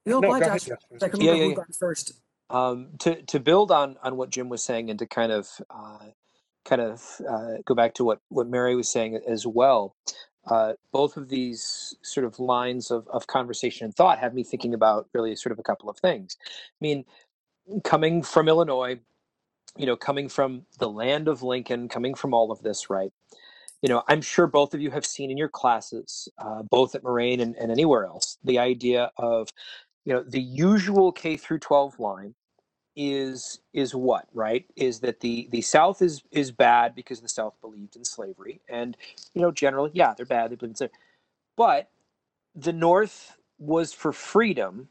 [0.04, 0.78] No, No, go ahead, go ahead, Josh.
[0.92, 1.24] Jessica.
[1.24, 1.64] Yeah, yeah, yeah.
[1.78, 2.12] first.
[2.50, 5.98] Um, to to build on on what Jim was saying and to kind of uh,
[6.64, 9.94] kind of uh, go back to what what Mary was saying as well.
[10.46, 14.72] Uh, both of these sort of lines of, of conversation and thought have me thinking
[14.72, 16.36] about really sort of a couple of things.
[16.48, 17.04] I mean,
[17.84, 18.98] coming from Illinois,
[19.76, 23.12] you know, coming from the land of Lincoln, coming from all of this, right?
[23.82, 27.02] You know, I'm sure both of you have seen in your classes, uh, both at
[27.02, 29.48] Moraine and, and anywhere else, the idea of,
[30.04, 32.34] you know, the usual K through 12 line
[33.00, 34.66] is is what right?
[34.76, 38.96] Is that the the south is is bad because the south believed in slavery and
[39.34, 40.94] you know generally yeah they're bad they believe in slavery
[41.56, 41.90] but
[42.54, 44.88] the north was for freedom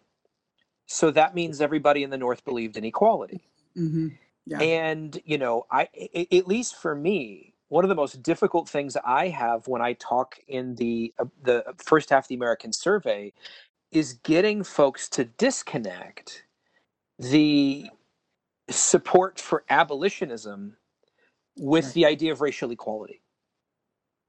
[0.88, 3.41] so that means everybody in the north believed in equality.
[3.76, 4.10] Hmm
[4.45, 4.60] Yeah.
[4.60, 8.97] and you know i i- at least for me one of the most difficult things
[9.05, 13.34] i have when i talk in the uh, the first half of the american survey
[13.91, 16.45] is getting folks to disconnect
[17.20, 17.89] the
[18.70, 20.78] support for abolitionism
[21.57, 21.93] with Right.
[21.93, 23.22] the idea of racial equality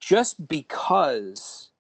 [0.01, 1.71] just because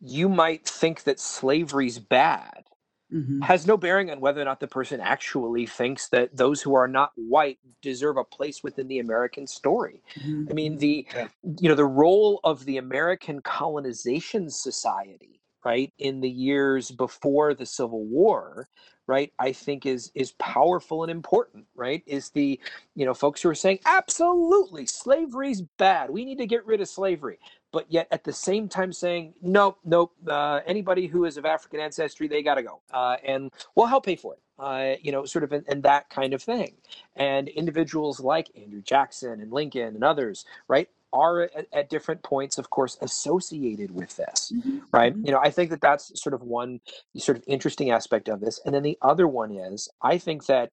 [0.00, 2.64] you might think that slavery's bad
[3.10, 6.74] hmm has no bearing on whether or not the person actually thinks that those who
[6.74, 10.02] are not white deserve a place within the American story.
[10.16, 11.28] hmm I mean, the Yeah.
[11.60, 17.66] you know the role of the American Colonization Society, right, in the years before the
[17.66, 18.68] Civil War,
[19.08, 22.04] right, I think is is powerful and important, right?
[22.06, 22.60] Is the
[22.94, 26.88] you know folks who are saying absolutely slavery's bad, we need to get rid of
[26.88, 27.40] slavery,
[27.72, 31.80] but yet at the same time saying nope, nope, uh, anybody who is of African
[31.80, 34.40] ancestry, they got to go, uh, and we'll help pay for it.
[34.58, 36.74] Uh, you know, sort of, and, and that kind of thing.
[37.16, 42.58] And individuals like Andrew Jackson and Lincoln and others, right, are at, at different points,
[42.58, 45.14] of course, associated with this, hmm right?
[45.14, 46.80] hmm You know, I think that that's sort of one
[47.16, 48.60] sort of interesting aspect of this.
[48.64, 50.70] And then the other one is, I think that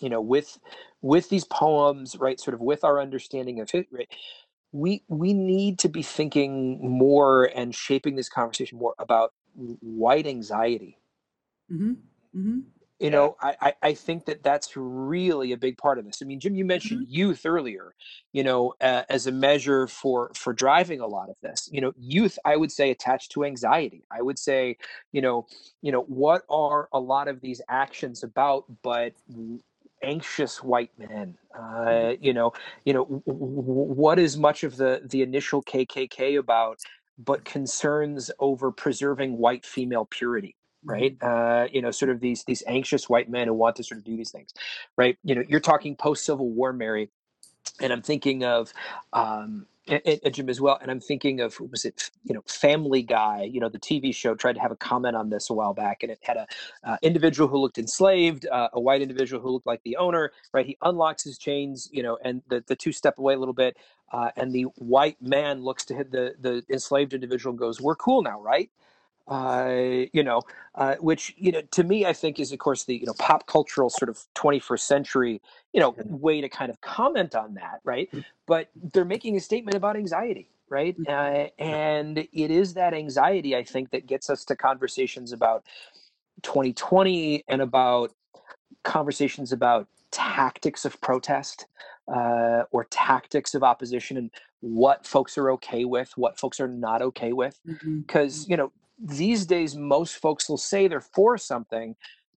[0.00, 0.58] you know with
[1.00, 4.10] with these poems right sort of with our understanding of it right
[4.72, 9.32] we we need to be thinking more and shaping this conversation more about
[9.80, 10.98] white anxiety.
[11.68, 11.94] Hmm
[12.32, 12.60] hmm
[12.98, 16.20] you know I, I think that that's really a big part of this.
[16.22, 17.94] I mean jim you mentioned youth earlier
[18.32, 21.68] you know uh, as a measure for for driving a lot of this.
[21.72, 24.04] You know youth i would say attached to anxiety.
[24.10, 24.76] I would say
[25.12, 25.46] you know
[25.82, 29.12] you know what are a lot of these actions about but
[30.02, 31.36] anxious white men?
[31.58, 32.52] Uh you know
[32.84, 36.78] you know w- w- what is much of the the initial kkk about
[37.18, 42.62] but concerns over preserving white female purity right uh you know sort of these these
[42.66, 44.52] anxious white men who want to sort of do these things
[44.96, 47.10] right you know you're talking post civil war mary
[47.80, 48.72] and i'm thinking of
[49.12, 53.48] um and, Jim as well, and I'm thinking of was it you know Family Guy?
[53.50, 56.02] You know the TV show tried to have a comment on this a while back,
[56.02, 56.46] and it had a
[56.84, 60.32] uh, individual who looked enslaved, uh, a white individual who looked like the owner.
[60.52, 63.54] Right, he unlocks his chains, you know, and the, the two step away a little
[63.54, 63.76] bit,
[64.12, 67.96] uh, and the white man looks to hit the the enslaved individual and goes, "We're
[67.96, 68.70] cool now, right?"
[69.28, 70.40] Uh, you know,
[70.74, 73.46] uh, which you know to me I think is of course the you know pop
[73.46, 78.08] cultural sort of 21st century you know way to kind of comment on that, right?
[78.46, 80.96] But they're making a statement about anxiety, right?
[81.08, 85.64] Uh, and it is that anxiety I think that gets us to conversations about
[86.42, 88.12] 2020 and about
[88.84, 91.66] conversations about tactics of protest
[92.08, 97.02] uh, or tactics of opposition and what folks are okay with, what folks are not
[97.02, 97.60] okay with.
[98.06, 101.94] Because you know these days most folks will say they're for something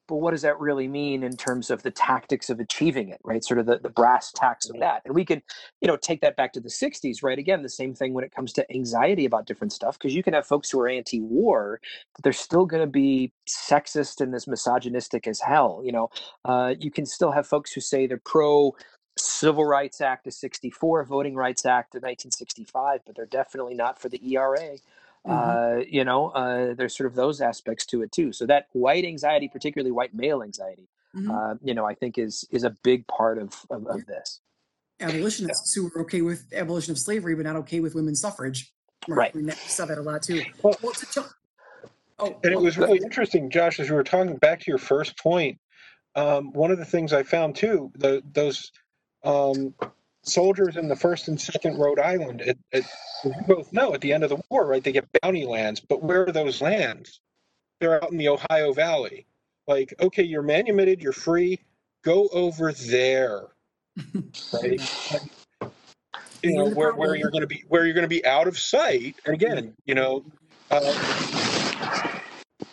[0.09, 3.45] but what does that really mean in terms of the tactics of achieving it right?
[3.45, 5.03] Sort of the, the brass tacks of that.
[5.05, 5.43] And we can
[5.81, 7.39] you know take that back to the 60s right?
[7.39, 10.35] Again the same thing when it comes to anxiety about different stuff because you can
[10.35, 11.81] have folks who are anti-war
[12.15, 16.11] but they're still going to be sexist and this misogynistic as hell you know?
[16.45, 18.75] Uh, you can still have folks who say they're pro
[19.21, 24.09] Civil Rights Act of 64, Voting Rights Act of 1965, but they're definitely not for
[24.09, 24.77] the ERA.
[25.25, 28.33] Hmm Uh, you know, uh, there's sort of those aspects to it too.
[28.33, 32.47] So that white anxiety, particularly white male anxiety, hmm uh, you know, I think is
[32.51, 34.41] is a big part of of, of this.
[35.01, 38.73] Abolitionists who are okay with abolition of slavery, but not okay with women's suffrage.
[39.07, 39.33] Right.
[39.35, 40.43] We saw that a lot too.
[40.62, 41.29] Well, Well, to jump,
[42.19, 45.16] Oh, And it was really interesting, Josh, as we were talking back to your first
[45.19, 45.59] point.
[46.16, 48.73] Um, one of the things I found too, the, those
[49.23, 49.75] um,
[50.29, 52.85] soldiers in the first and second Rhode Island, it, it,
[53.24, 55.81] as you both know, at the end of the war, right, they get bounty lands.
[55.81, 57.20] But where are those lands?
[57.81, 59.26] They're out in the Ohio Valley.
[59.66, 61.61] Like, okay, you're manumitted, you're free,
[62.05, 63.43] go over there,
[64.62, 64.81] right?
[66.43, 68.59] You know, where, where you're going to be, where you're going to be out of
[68.59, 69.16] sight.
[69.26, 70.24] And again, you know,
[70.70, 70.95] uh,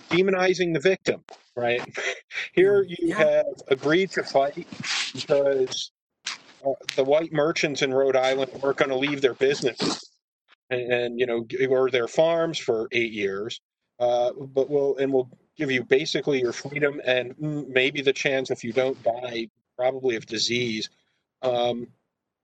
[0.10, 1.24] demonizing the victim,
[1.56, 1.82] right?
[2.54, 3.18] Here you Yeah.
[3.18, 4.68] have agreed to fight
[5.14, 5.92] because
[6.96, 10.10] the white merchants in Rhode Island weren't going to leave their business
[10.70, 13.62] and, and you know or their farms for eight years,
[14.00, 18.64] uh, but we'll and we'll give you basically your freedom and maybe the chance if
[18.64, 19.48] you don't die
[19.78, 20.90] probably of disease.
[21.42, 21.88] Um,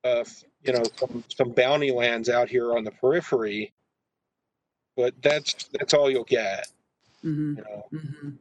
[0.03, 0.23] uh,
[0.63, 3.73] you know some, some bounty lands out here on the periphery,
[4.95, 6.67] but that's that's all you'll get.
[7.23, 7.57] mhm.
[7.57, 7.85] You know.
[7.93, 8.37] Mhm.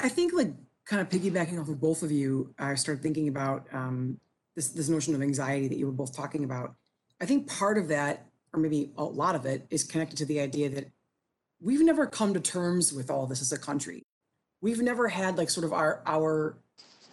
[0.00, 0.52] I think like
[0.84, 4.20] kind of piggybacking off of both of you, I started thinking about um,
[4.58, 6.74] this this notion of anxiety that you were both talking about.
[7.20, 10.40] I think part of that, or maybe a lot of it, is connected to the
[10.40, 10.90] idea that
[11.60, 14.04] we've never come to terms with all this as a country.
[14.60, 16.58] We've never had like sort of our our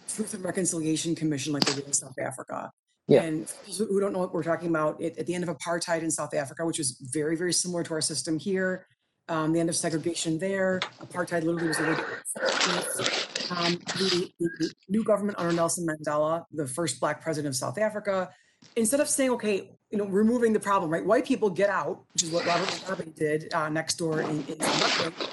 [0.08, 2.70] Truth and Reconciliation Commission like they did in South Africa.
[3.08, 3.22] Yeah.
[3.22, 5.56] And for those who don't know what we're talking about, it, at the end of
[5.56, 8.86] apartheid in South Africa, which was very, very similar to our system here,
[9.28, 15.04] um, the end of segregation there, apartheid literally was way to um, the, the, new
[15.04, 18.30] government under Nelson Mandela, the first black president of South Africa,
[18.76, 21.04] instead of saying, okay, you know, removing the problem, right?
[21.04, 24.58] White people get out, which is what Robert Mugabe did uh, next door in, in
[24.60, 25.26] Zimbabwe,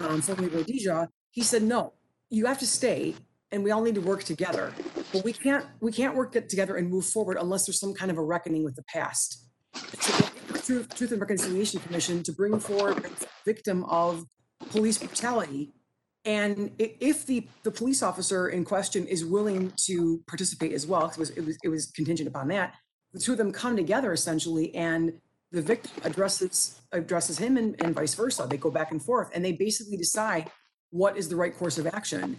[0.00, 1.08] um, formerly Rhodesia.
[1.30, 1.92] He said, no,
[2.28, 3.14] you have to stay,
[3.52, 4.72] and we all need to work together.
[5.12, 8.18] But we can't we can't work together and move forward unless there's some kind of
[8.18, 9.46] a reckoning with the past.
[9.74, 10.12] So
[10.52, 13.04] the Truth, Truth and Reconciliation Commission to bring forward
[13.44, 14.24] victim of
[14.70, 15.72] police brutality
[16.24, 21.16] and if the, the police officer in question is willing to participate as well, it
[21.16, 22.74] was, it was, it was contingent upon that,
[23.12, 25.12] the two of them come together essentially and
[25.50, 28.46] the victim addresses, addresses him and, and vice versa.
[28.48, 30.50] They go back and forth and they basically decide
[30.90, 32.36] what is the right course of action.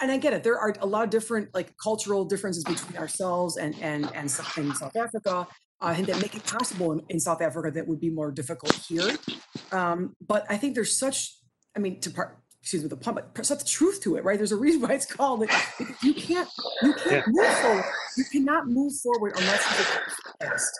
[0.00, 0.42] And I get it.
[0.42, 4.76] There are a lot of different like cultural differences between ourselves and, and, and, and
[4.76, 5.46] South Africa.
[5.80, 8.72] Uh, and that make it possible in, in South Africa that would be more difficult
[8.86, 9.16] here.
[9.72, 11.36] Um, but I think there's such,
[11.76, 14.38] I mean, to part, excuse me, the pun, but the truth to it, right?
[14.38, 15.42] There's a reason why it's called.
[15.42, 15.50] It,
[16.00, 16.48] you can't,
[16.82, 17.84] you can't move forward.
[18.16, 20.70] You cannot move forward unless you past.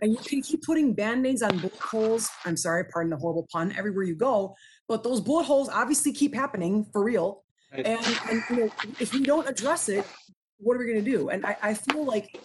[0.00, 2.30] And you can keep putting band-aids on bullet holes.
[2.44, 3.74] I'm sorry, pardon the horrible pun.
[3.76, 4.54] Everywhere you go,
[4.86, 7.42] but those bullet holes obviously keep happening for real.
[7.72, 7.84] Right.
[7.84, 10.06] And, and you know, if we don't address it,
[10.58, 11.30] what are we going to do?
[11.30, 12.40] And I, I feel like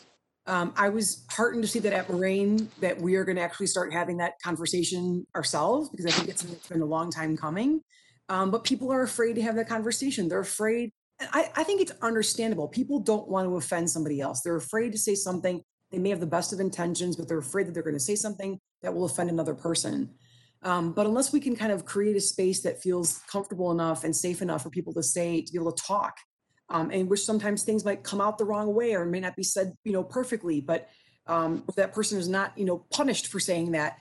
[0.48, 3.68] um, I was heartened to see that at Moraine that we are going to actually
[3.68, 7.82] start having that conversation ourselves because I think it's, it's been a long time coming.
[8.30, 10.30] Um, but people are afraid to have that conversation.
[10.30, 10.92] They're afraid.
[11.20, 12.68] I, I think it's understandable.
[12.68, 14.42] People don't want to offend somebody else.
[14.42, 15.62] They're afraid to say something.
[15.92, 18.16] They may have the best of intentions, but they're afraid that they're going to say
[18.16, 20.10] something that will offend another person.
[20.62, 24.16] Um, but unless we can kind of create a space that feels comfortable enough and
[24.16, 26.16] safe enough for people to say, to be able to talk,
[26.70, 29.44] um, and which sometimes things might come out the wrong way or may not be
[29.44, 30.90] said, you know, perfectly, but
[31.28, 33.98] um, if that person is not, you know, punished for saying that,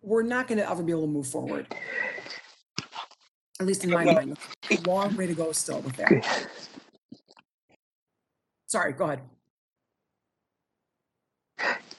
[0.00, 1.66] we're not going to ever be able to move forward.
[3.60, 4.38] At least in my Well- mind,
[4.70, 6.48] a long way to go still with that.
[8.66, 9.20] Sorry, go ahead.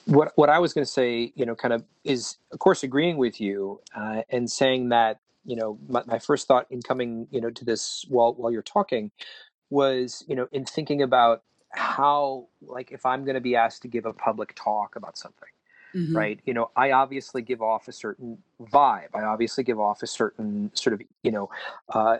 [0.04, 3.18] what what I was going to say, you know, kind of is, of course, agreeing
[3.18, 7.40] with you uh, and saying that, you know, my, my first thought in coming, you
[7.40, 9.10] know, to this while while you're talking
[9.70, 13.88] was, you know, in thinking about how, like, if I'm going to be asked to
[13.88, 15.48] give a public talk about something,
[15.94, 16.14] Mhm.
[16.14, 16.40] right?
[16.44, 19.08] You know, I obviously give off a certain vibe.
[19.14, 21.48] I obviously give off a certain sort of, you know,
[21.94, 22.18] uh,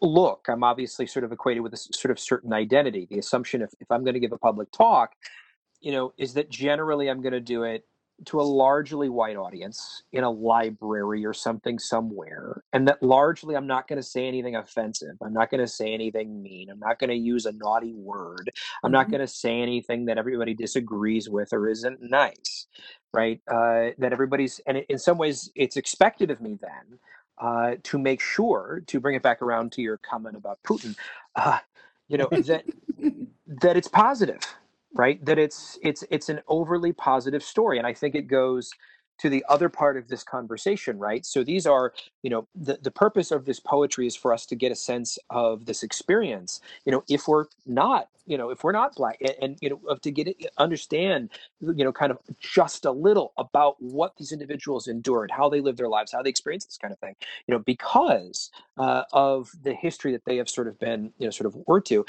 [0.00, 0.46] look.
[0.48, 3.06] I'm obviously sort of equated with a sort of certain identity.
[3.10, 5.14] The assumption if, if I'm going to give a public talk,
[5.80, 7.86] you know, is that generally I'm going to do it
[8.26, 12.62] to a largely white audience in a library or something somewhere.
[12.72, 15.16] And that largely I'm not going to say anything offensive.
[15.22, 16.70] I'm not going to say anything mean.
[16.70, 18.50] I'm not going to use a naughty word.
[18.84, 19.10] I'm not Mhm.
[19.10, 22.66] going to say anything that everybody disagrees with or isn't nice,
[23.12, 23.40] right?
[23.48, 26.98] Uh, that everybody's, and in some ways, it's expected of me then
[27.38, 30.96] uh, to make sure to bring it back around to your comment about Putin,
[31.36, 31.58] uh,
[32.08, 32.64] you know, that
[33.62, 34.40] that it's positive,
[34.94, 35.24] right?
[35.24, 38.70] That it's it's it's an overly positive story, and I think it goes
[39.18, 41.24] to the other part of this conversation, right?
[41.24, 41.92] So these are,
[42.22, 45.18] you know, the, the purpose of this poetry is for us to get a sense
[45.30, 46.60] of this experience.
[46.84, 49.96] You know, if we're not, you know, if we're not black and, and you know,
[50.02, 51.30] to get it, understand,
[51.60, 55.76] you know, kind of just a little about what these individuals endured, how they live
[55.76, 57.14] their lives, how they experience this kind of thing,
[57.46, 61.30] you know, because uh, of the history that they have sort of been, you know,
[61.30, 62.04] sort of were to.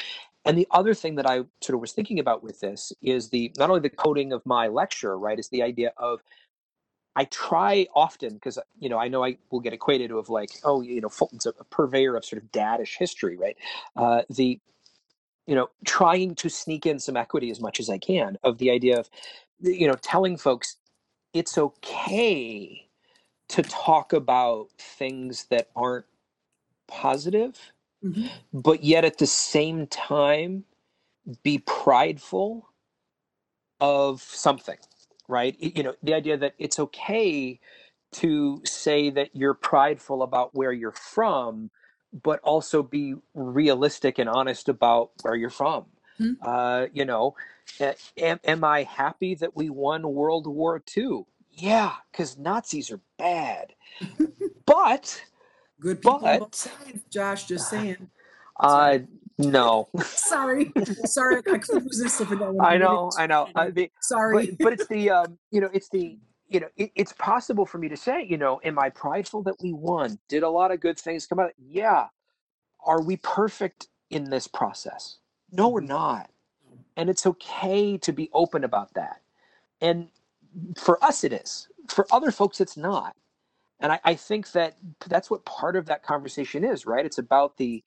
[0.45, 3.51] And the other thing that I sort of was thinking about with this is the
[3.57, 6.21] not only the coding of my lecture, right, is the idea of
[7.15, 10.81] I try often because you know I know I will get equated with like oh
[10.81, 13.57] you know Fulton's a, purveyor of sort of dadish history right?
[13.95, 14.59] Uh, the
[15.47, 18.71] you know trying to sneak in some equity as much as I can of the
[18.71, 19.09] idea of
[19.61, 20.77] you know telling folks
[21.33, 22.89] it's okay
[23.49, 26.05] to talk about things that aren't
[26.87, 27.71] positive
[28.05, 28.31] Mhm.
[28.53, 30.65] but yet at the same time
[31.43, 32.69] be prideful
[33.79, 34.77] of something
[35.27, 37.59] right you know the idea that it's okay
[38.11, 41.69] to say that you're prideful about where you're from
[42.23, 45.85] but also be realistic and honest about where you're from
[46.17, 46.33] Hmm.
[46.43, 47.35] uh, you know
[48.17, 53.73] am, am i happy that we won world war ii yeah because nazis are bad
[54.65, 55.23] but
[55.79, 58.09] Good people on But- both sides, Josh, just saying.
[58.59, 58.99] uh
[59.37, 59.89] no.
[60.03, 60.71] Sorry.
[61.03, 63.49] Sorry, I couldn't resist if it i know i know.
[63.53, 64.51] Uh, the, Sorry.
[64.51, 66.17] but but it's the um you know it's the
[66.47, 69.55] you know it, it's possible for me to say you know am i prideful that
[69.61, 70.17] we won?
[70.29, 71.51] Did a lot of good things come out?
[71.59, 72.07] Yeah.
[72.85, 75.17] Are we perfect in this process?
[75.51, 76.29] No we're not.
[76.95, 79.21] And it's okay to be open about that.
[79.81, 80.07] And
[80.77, 81.67] for us it is.
[81.89, 83.17] For other folks it's not
[83.85, 84.77] and I, I think that
[85.07, 87.83] that's what part of that conversation is right it's about the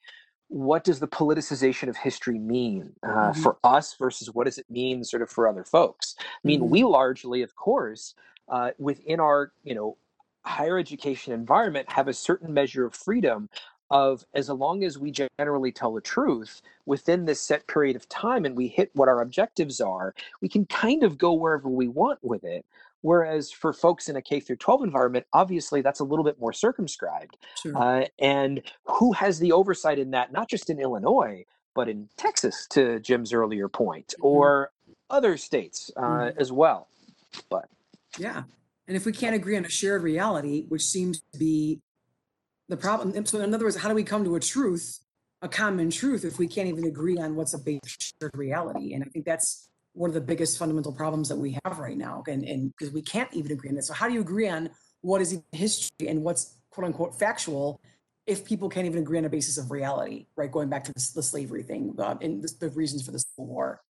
[0.49, 3.35] what does the politicization of history mean uh, Mhm.
[3.35, 6.69] for us versus what does it mean sort of for other folks i mean Mhm.
[6.69, 8.15] we largely of course
[8.49, 9.97] uh, within our you know
[10.45, 13.49] higher education environment have a certain measure of freedom
[13.91, 18.45] of as long as we generally tell the truth within this set period of time
[18.45, 22.19] and we hit what our objectives are we can kind of go wherever we want
[22.23, 22.65] with it
[23.01, 26.53] whereas for folks in a k through 12 environment obviously that's a little bit more
[26.53, 27.75] circumscribed Sure.
[27.77, 31.43] uh, and who has the oversight in that not just in illinois
[31.75, 34.71] but in texas to jim's earlier point or
[35.09, 36.37] other states uh, Mhm.
[36.37, 36.87] as well
[37.49, 37.69] But
[38.17, 38.43] Yeah.
[38.87, 41.79] And if we can't agree on a shared reality, which seems to be
[42.69, 43.23] the problem.
[43.27, 44.99] So in other words, how do we come to a truth,
[45.43, 48.93] a common truth, if we can't even agree on what's a basic shared reality?
[48.95, 52.23] And I think that's one of the biggest fundamental problems that we have right now.
[52.27, 53.83] And and because we can't even agree on that.
[53.85, 54.69] So how do you agree on
[55.01, 57.81] what is history and what's quote unquote factual
[58.27, 60.51] if people can't even agree on a basis of reality, right?
[60.51, 63.47] Going back to the, the slavery thing uh, and the, the reasons for the Civil
[63.47, 63.81] War.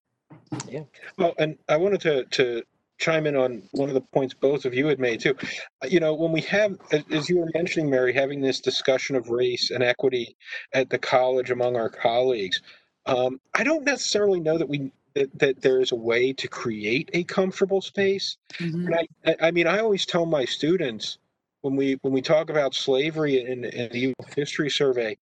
[0.67, 0.83] Yeah.
[1.17, 2.63] Well, and I wanted to to
[2.99, 5.35] chime in on one of the points both of you had made too.
[5.81, 9.15] Uh, You know, when we have, as- as you were mentioning, Mary, having this discussion
[9.15, 10.35] of race and equity
[10.73, 12.61] at the college among our colleagues,
[13.05, 17.09] um, I don't necessarily know that we that, that there is a way to create
[17.13, 18.37] a comfortable space.
[18.59, 18.85] Mhm.
[18.85, 21.17] And I, I- mean, I always tell my students
[21.61, 24.13] when we when we talk about slavery in, in the.
[24.35, 25.17] History Survey,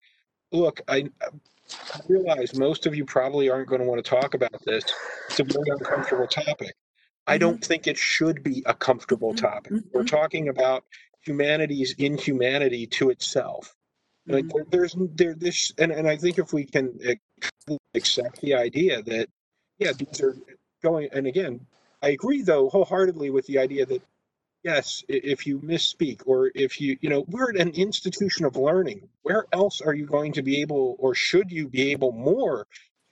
[0.52, 4.64] look, I, I realize most of you probably aren't going to want to talk about
[4.66, 4.84] this.
[5.30, 6.76] It's a very uncomfortable topic.
[7.26, 7.40] I Mhm.
[7.40, 9.74] don't think it should be a comfortable Mhm, topic.
[9.94, 10.08] We're mhm.
[10.10, 10.84] talking about
[11.22, 13.74] humanity's inhumanity to itself.
[14.28, 14.52] Like Mhm.
[14.54, 17.00] there, there's there this, and, and I think if we can
[17.96, 19.30] accept the idea that,
[19.80, 20.36] yeah, these are
[20.84, 21.66] going, and again,
[22.02, 24.02] I agree though wholeheartedly with the idea that
[24.64, 29.08] yes, if you misspeak or if you, you know, we're an institution of learning.
[29.24, 32.68] Where else are you going to be able, or should you be able more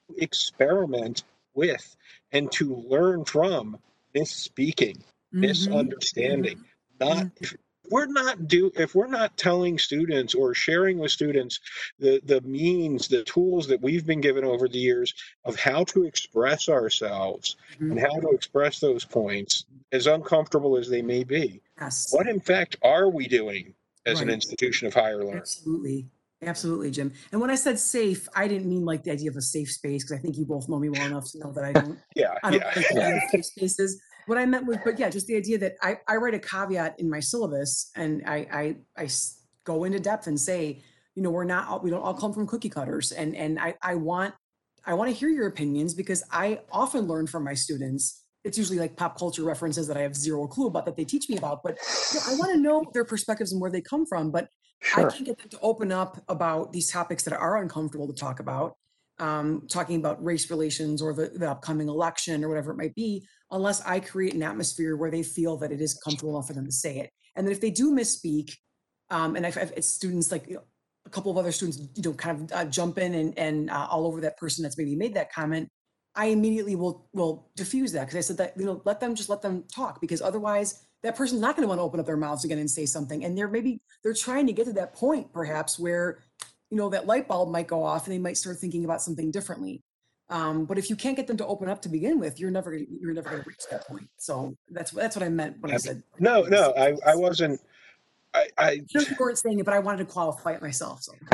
[0.09, 1.95] to experiment with
[2.31, 3.77] and to learn from
[4.13, 4.97] misspeaking,
[5.33, 5.41] Mhm.
[5.41, 6.63] misunderstanding?
[6.99, 7.55] Not if
[7.91, 11.59] we're not do if we're not telling students or sharing with students
[11.99, 15.13] the the means, the tools that we've been given over the years
[15.45, 17.91] of how to express ourselves Mhm.
[17.91, 21.61] and how to express those points, as uncomfortable as they may be.
[21.79, 22.11] Yes.
[22.13, 23.73] What in fact are we doing
[24.05, 25.37] as an institution of higher learning?
[25.37, 26.07] Absolutely.
[26.41, 27.11] Absolutely, Jim.
[27.31, 30.03] And when I said safe, I didn't mean like the idea of a safe space
[30.03, 32.37] because I think you both know me well enough to know that I don't Yeah,
[32.43, 33.07] I don't yeah.
[33.07, 34.01] like of safe spaces.
[34.27, 36.99] What I meant was, but yeah, just the idea that I, I write a caveat
[36.99, 39.09] in my syllabus and I, I, I
[39.63, 40.81] go into depth and say,
[41.15, 43.11] you know, we're not, all- we don't all come from cookie cutters.
[43.11, 44.33] And, and I, I want,
[44.85, 48.23] I want to hear your opinions because I often learn from my students.
[48.43, 51.29] It's usually like pop culture references that I have zero clue about that they teach
[51.29, 51.77] me about, but
[52.13, 54.29] you know, I want to know their perspectives and where they come from.
[54.29, 54.49] But
[54.95, 58.39] I can't get them to open up about these topics that are uncomfortable to talk
[58.39, 58.75] about.
[59.19, 63.25] Um, talking about race relations or the, the upcoming election or whatever it might be,
[63.51, 66.65] unless I create an atmosphere where they feel that it is comfortable enough for them
[66.65, 67.09] to say it.
[67.35, 68.51] And that if they do misspeak,
[69.09, 70.63] um, and I've, students like you know,
[71.05, 73.87] a couple of other students, you know, kind of uh, jump in and, and uh,
[73.89, 75.69] all over that person that's maybe made that comment,
[76.15, 79.29] I immediately will will diffuse that because I said that you know let them just
[79.29, 82.17] let them talk because otherwise that person's not going to want to open up their
[82.17, 85.31] mouths again and say something and they're maybe they're trying to get to that point
[85.33, 86.23] perhaps where
[86.69, 89.31] you know that light bulb might go off and they might start thinking about something
[89.31, 89.81] differently
[90.29, 92.71] um, but if you can't get them to open up to begin with you're never
[92.71, 95.73] gonna- you're never going to reach that point so that's that's what I meant when
[95.73, 97.59] I said No, no, I, I wasn't,
[98.33, 101.13] I, I, sure weren't saying it but I wanted to qualify it myself so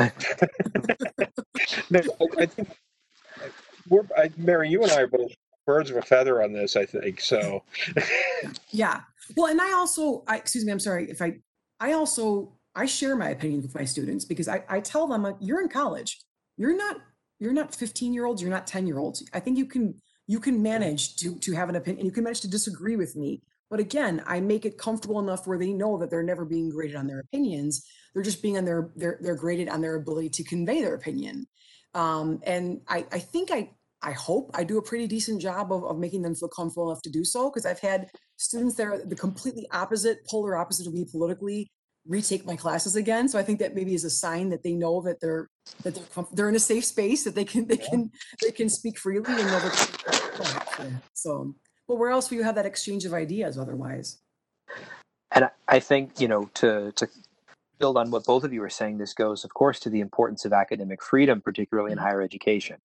[1.90, 2.68] no, I- I think,
[3.88, 5.32] we're, I, Mary, you and I are both
[5.66, 7.62] birds of a feather on this, I think, so.
[8.70, 9.00] Yeah.
[9.36, 11.38] Well, and I also, I, excuse me, I'm sorry if I,
[11.80, 15.60] I also, I share my opinions with my students because I, I tell them, you're
[15.60, 16.20] in college.
[16.56, 16.96] You're not,
[17.38, 18.40] you're not 15 year olds.
[18.40, 19.28] You're not 10 year olds.
[19.32, 19.94] I think you can,
[20.26, 22.06] you can manage to, to have an opinion.
[22.06, 23.42] You can manage to disagree with me.
[23.70, 26.96] But again, I make it comfortable enough where they know that they're never being graded
[26.96, 27.86] on their opinions.
[28.12, 31.46] They're just being on their, they're, they're graded on their ability to convey their opinion.
[31.94, 33.70] Um, and I, I think I,
[34.02, 37.02] I hope I do a pretty decent job of, of making them feel comfortable enough
[37.02, 40.94] to do so because I've had students that are the completely opposite, polar opposite of
[40.94, 41.70] me politically,
[42.06, 43.28] retake my classes again.
[43.28, 45.48] So I think that maybe is a sign that they know that they're
[45.82, 48.10] that they're comf- they're in a safe space that they can they can
[48.42, 50.90] they can speak freely and know that.
[51.14, 51.54] So,
[51.86, 54.18] but where else will you have that exchange of ideas otherwise?
[55.30, 57.08] And I- I think, you know, to, to
[57.78, 60.44] build on what both of you are saying, this goes, of course, to the importance
[60.44, 62.06] of academic freedom, particularly in mm-hmm.
[62.06, 62.76] higher education.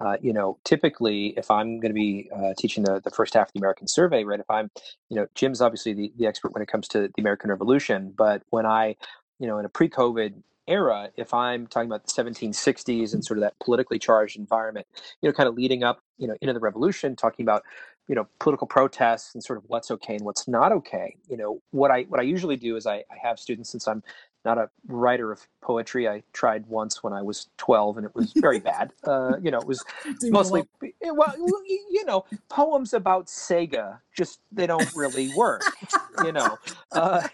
[0.00, 3.48] Uh, you know, typically, if I'm going to be uh, teaching the, the first half
[3.48, 4.70] of the American survey, right, if I'm,
[5.08, 8.42] you know, Jim's obviously the, the expert when it comes to the American Revolution, but
[8.50, 8.96] when I,
[9.40, 10.34] you know, in a pre COVID
[10.68, 14.86] era, if I'm talking about the 1760s and sort of that politically charged environment,
[15.20, 17.62] you know, kind of leading up, you know, into the revolution, talking about
[18.08, 21.60] you know political protests and sort of what's okay and what's not okay you know
[21.72, 24.02] what i what i usually do is i, I have students since i'm
[24.44, 26.08] not a writer of poetry.
[26.08, 28.92] I tried once when i was 12 and it was very bad.
[29.04, 29.84] Uh, you know it was
[30.24, 31.34] mostly eh, well
[31.66, 35.62] you know poems about sega just they don't really work
[36.24, 36.56] you know.
[36.92, 37.26] Uh,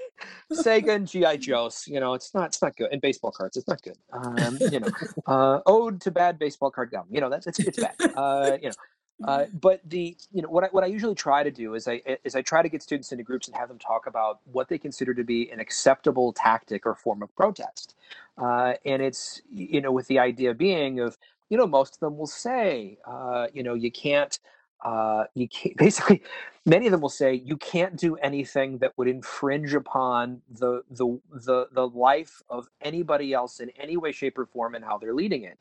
[0.53, 3.69] sega and gi joes you know it's not it's not good and baseball cards it's
[3.69, 3.99] not good.
[4.13, 4.89] Um, you know
[5.27, 7.95] uh, ode to bad baseball card gum you know that's it's, it's bad.
[8.17, 8.75] Uh, you know
[9.23, 12.03] uh, but the you know what I, what I usually try to do is I
[12.25, 14.79] is I try to get students into groups and have them talk about what they
[14.79, 17.97] consider to be an acceptable tactic or form of protest,
[18.39, 21.19] uh, and it's you know with the idea being of
[21.51, 24.39] you know most of them will say uh, you know you can't
[24.85, 26.23] uh, you can't basically
[26.67, 31.21] many of them will say you can't do anything that would infringe upon the the
[31.33, 35.15] the the life of anybody else in any way shape or form and how they're
[35.15, 35.59] leading it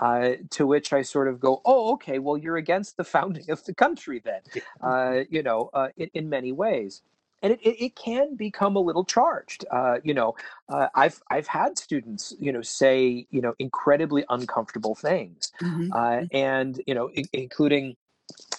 [0.00, 3.64] uh, to which I sort of go, oh, okay, well, you're against the founding of
[3.64, 4.42] the country then,
[4.82, 7.02] uh, you know, uh, in, in many ways.
[7.42, 9.64] And it, it, it can become a little charged.
[9.70, 10.34] Uh, you know,
[10.68, 15.96] uh, I've I've had students, you know, say you know incredibly uncomfortable things, Mhm.
[15.96, 17.94] uh, and you know, i- including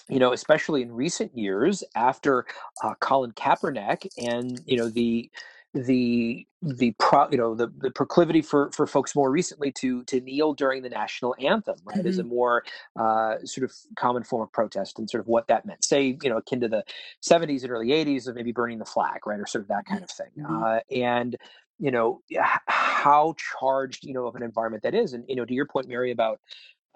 [0.08, 2.46] you know, especially in recent years after
[2.84, 5.30] uh, Colin Kaepernick and you know the
[5.74, 10.20] the the pro, you know the, the proclivity for for folks more recently to to
[10.20, 12.64] kneel during the national anthem right as a more
[12.98, 15.84] uh, sort of common form of protest and sort of what that meant.
[15.84, 16.84] Say you know akin to the
[17.22, 20.02] 70s and early 80s of maybe burning the flag right or sort of that kind
[20.04, 20.62] of thing Mhm.
[20.78, 21.36] uh, and
[21.78, 25.12] you know h- how charged you know of an environment that is.
[25.12, 26.40] And you know to your point mary about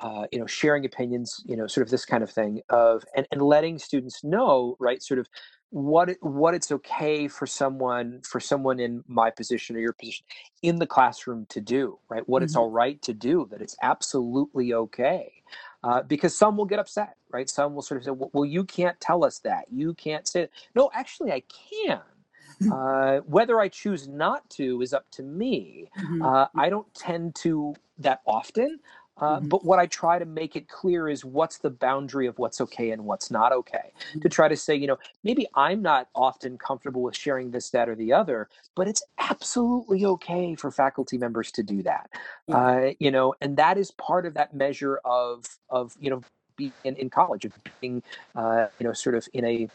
[0.01, 3.27] uh, you know, sharing opinions, you know, sort of this kind of thing of, and,
[3.33, 5.29] and letting students know, right, sort of
[5.71, 10.25] what it, what it's okay for someone for someone in my position or your position
[10.63, 12.27] in the classroom to do, right?
[12.29, 12.59] What it's Mhm.
[12.61, 15.43] all right to do, that it's absolutely okay.
[15.83, 17.49] Uh, because some will get upset, right?
[17.51, 19.67] Some will sort of say, "Well, you can't tell us that.
[19.71, 20.53] You can't say." It.
[20.75, 22.03] No, actually, I can.
[22.71, 25.91] Uh, whether I choose not to is up to me.
[25.97, 26.21] Mhm.
[26.21, 28.81] Uh, I don't tend to that often,
[29.21, 29.49] uh, Mhm.
[29.51, 32.91] but what I try to make it clear is what's the boundary of what's okay
[32.91, 33.93] and what's not okay.
[34.23, 37.89] To try to say, you know, maybe I'm not often comfortable with sharing this, that,
[37.89, 42.11] or the other, but it's absolutely okay for faculty members to do that.
[42.53, 46.23] Uh, you know, and that is part of that measure of of you know
[46.57, 48.03] being in, in college of being
[48.37, 49.71] uh, you know sort of in a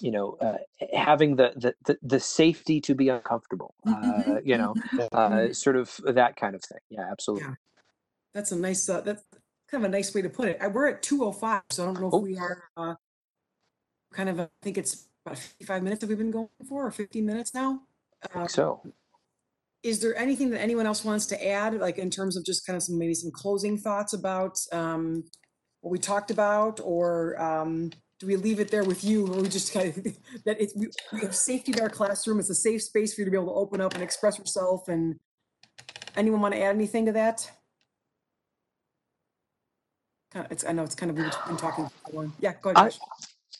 [0.00, 0.58] you know uh,
[0.96, 4.42] having the, the the the safety to be uncomfortable uh, Mhm.
[4.44, 5.08] you know Mhm.
[5.12, 7.54] uh, sort of that kind of thing yeah absolutely Yeah.
[8.34, 9.22] That's a nice, uh, that's
[9.70, 10.58] kind of a nice way to put it.
[10.60, 12.18] I, we're at 205, so I don't know if Oh.
[12.20, 12.94] we are, uh,
[14.12, 17.20] kind of, I think it's about 55 minutes that we've been going for, or 50
[17.20, 17.82] minutes now.
[18.34, 18.82] Uh, so
[19.82, 22.76] is there anything that anyone else wants to add, like in terms of just kind
[22.76, 25.24] of some, maybe some closing thoughts about um,
[25.80, 26.78] what we talked about?
[26.82, 29.26] Or um, do we leave it there with you?
[29.26, 30.04] Or we just kind of,
[30.44, 32.38] that it's, we we have safety in our classroom.
[32.38, 34.86] It's a safe space for you to be able to open up and express yourself.
[34.86, 35.18] And
[36.14, 37.50] anyone want to add anything to that?
[40.32, 41.88] Kind of, it's, I know it's kind of, we've been talking.
[42.06, 42.32] for one.
[42.40, 42.92] Yeah, go I- ahead.
[42.92, 43.00] Josh.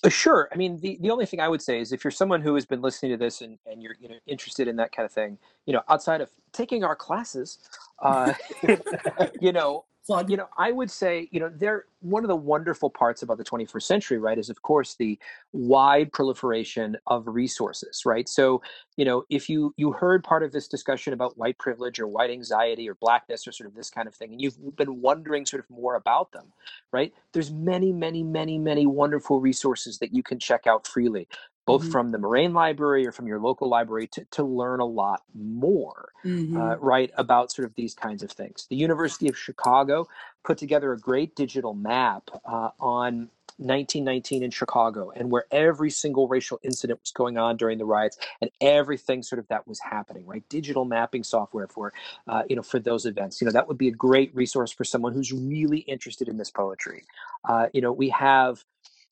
[0.05, 0.49] Uh, Sure.
[0.53, 2.67] I mean, the, the only thing I would say is if you're someone who has
[2.67, 5.39] been listening to this and, and you're you know interested in that kind of thing,
[5.65, 7.59] you know, outside of taking our classes,
[8.01, 8.33] uh,
[9.41, 10.31] you know, Plug.
[10.31, 13.45] you know, I would say, you know, they're one of the wonderful parts about the
[13.45, 15.17] 21st century, right, is of course the
[15.53, 18.29] wide proliferation of resources, right?
[18.29, 18.63] So,
[18.97, 22.31] you know, if you you heard part of this discussion about white privilege or white
[22.31, 25.63] anxiety or blackness or sort of this kind of thing, and you've been wondering sort
[25.63, 26.53] of more about them,
[26.93, 27.13] right?
[27.33, 31.29] There's many, many, many, many wonderful resources that you can check out freely,
[31.67, 31.93] both Mhm.
[31.93, 36.13] from the Moraine Library or from your local library to, to learn a lot more
[36.25, 36.57] Mhm.
[36.57, 38.67] uh, right about sort of these kinds of things.
[38.69, 40.09] The University of Chicago
[40.45, 46.29] put together a great digital map uh, on 1919 in Chicago and where every single
[46.29, 50.27] racial incident was going on during the riots and everything sort of that was happening
[50.27, 51.93] right digital mapping software for
[52.29, 54.85] uh, you know for those events you know that would be a great resource for
[54.85, 57.05] someone who's really interested in this poetry
[57.49, 58.65] uh, you know we have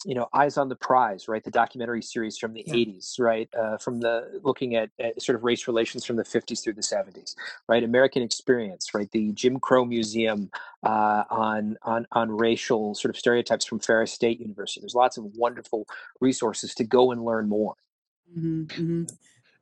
[0.05, 2.75] you know eyes on the prize right the documentary series from the Yeah.
[2.75, 6.63] 80s right uh, from the looking at, at sort of race relations from the 50s
[6.63, 7.35] through the 70s
[7.69, 10.51] right american experience right the jim crow museum
[10.85, 15.25] uh, on on on racial sort of stereotypes from ferris state university there's lots of
[15.37, 15.87] wonderful
[16.21, 17.75] resources to go and learn more
[18.37, 19.19] Mhm, mhm.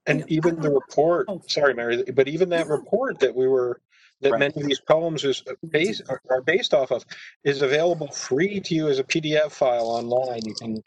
[0.06, 1.42] And know, even the report, Oh.
[1.46, 2.72] sorry, Mary, but even that Yeah.
[2.72, 3.80] report that we were,
[4.20, 4.40] that Right.
[4.40, 7.04] many of these poems is based, are- based off of,
[7.44, 10.40] is available free to you as a PDF file online.
[10.44, 10.82] You can,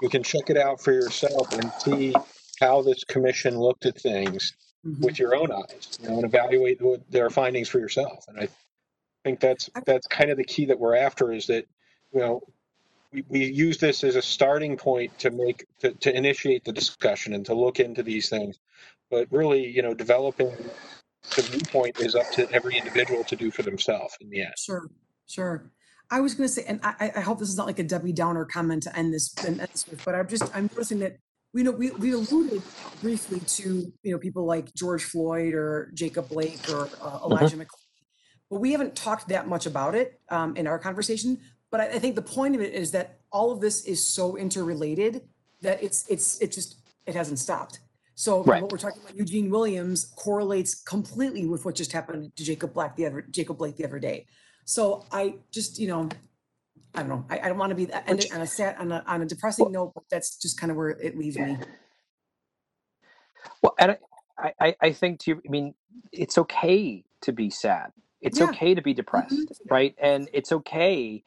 [0.00, 2.14] you can check it out for yourself and see
[2.60, 4.54] how this commission looked at things
[4.84, 4.98] Mhm.
[5.00, 8.24] with your own eyes, you know, and evaluate what their findings for yourself.
[8.28, 8.48] And I
[9.24, 11.66] think that's, that's kind of the key that we're after is that,
[12.12, 12.42] you know,
[13.12, 17.32] we, we use this as a starting point to make, to, to initiate the discussion
[17.34, 18.58] and to look into these things.
[19.10, 20.50] But really, you know, developing
[21.36, 24.54] the viewpoint is up to every individual to do for themselves in the end.
[24.58, 24.88] Sure,
[25.28, 25.70] sure.
[26.10, 28.44] I was gonna say, and I, I- hope this is not like a Debbie Downer
[28.44, 31.16] comment to end this, end this with, but I'm just, I'm noticing that,
[31.54, 32.62] we know, we, we alluded
[33.00, 37.66] briefly to, you know, people like George Floyd or Jacob Blake or uh, Elijah McClain.
[38.50, 41.38] But we haven't talked that much about it um, in our conversation.
[41.70, 44.36] But I, I think the point of it is that all of this is so
[44.36, 45.22] interrelated
[45.60, 47.80] that it's, it's, it just, it hasn't stopped.
[48.14, 48.62] So Right.
[48.62, 52.94] what we're talking about, Eugene Williams correlates completely with what just happened to Jacob Black
[52.96, 54.26] the other, Jacob Blake the other day.
[54.64, 56.08] So I just, you know,
[56.94, 57.24] I don't know.
[57.30, 59.26] I, I don't want to be that- Which- on a sad, on a, on a
[59.26, 61.56] depressing note, but that's just kind of where it leaves me.
[63.62, 63.96] Well, and
[64.38, 65.74] I, I, I think to, I mean,
[66.12, 67.92] it's okay to be sad.
[68.20, 68.46] It's Yeah.
[68.50, 69.94] okay to be depressed, right?
[69.98, 71.24] And it's okay,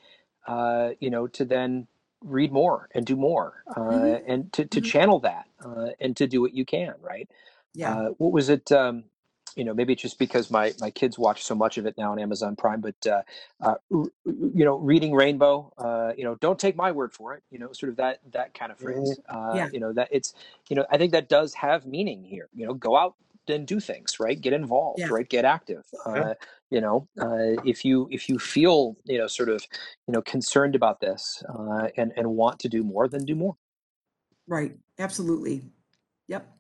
[0.48, 1.88] uh, you know, to then
[2.24, 4.22] read more and do more, uh, Mhm.
[4.28, 4.84] and to, to Mhm.
[4.84, 7.30] channel that, uh, and to do what you can, right?
[7.74, 7.90] Yeah.
[7.90, 8.72] Uh, what was it?
[8.72, 9.06] Um,
[9.56, 12.12] you know, maybe it's just because my my kids watch so much of it now
[12.14, 12.82] on Amazon Prime.
[12.82, 13.24] But uh,
[13.62, 15.74] uh, you know, reading Rainbow.
[15.78, 17.44] Uh, you know, don't take my word for it.
[17.52, 19.20] You know, sort of that that kind of phrase.
[19.30, 19.70] Uh, Yeah.
[19.72, 20.34] You know, that it's
[20.70, 22.50] you know, I think that does have meaning here.
[22.54, 23.16] You know, go out
[23.50, 24.40] and do things, right?
[24.40, 25.08] Get involved, Yeah.
[25.10, 25.28] right?
[25.28, 25.84] Get active.
[26.06, 26.34] Uh,
[26.70, 29.64] you know, uh, if you if you feel you know sort of
[30.08, 33.56] you know concerned about this uh, and and want to do more, then do more.
[34.48, 34.76] Right.
[35.00, 35.64] Absolutely.
[36.28, 36.55] Yep.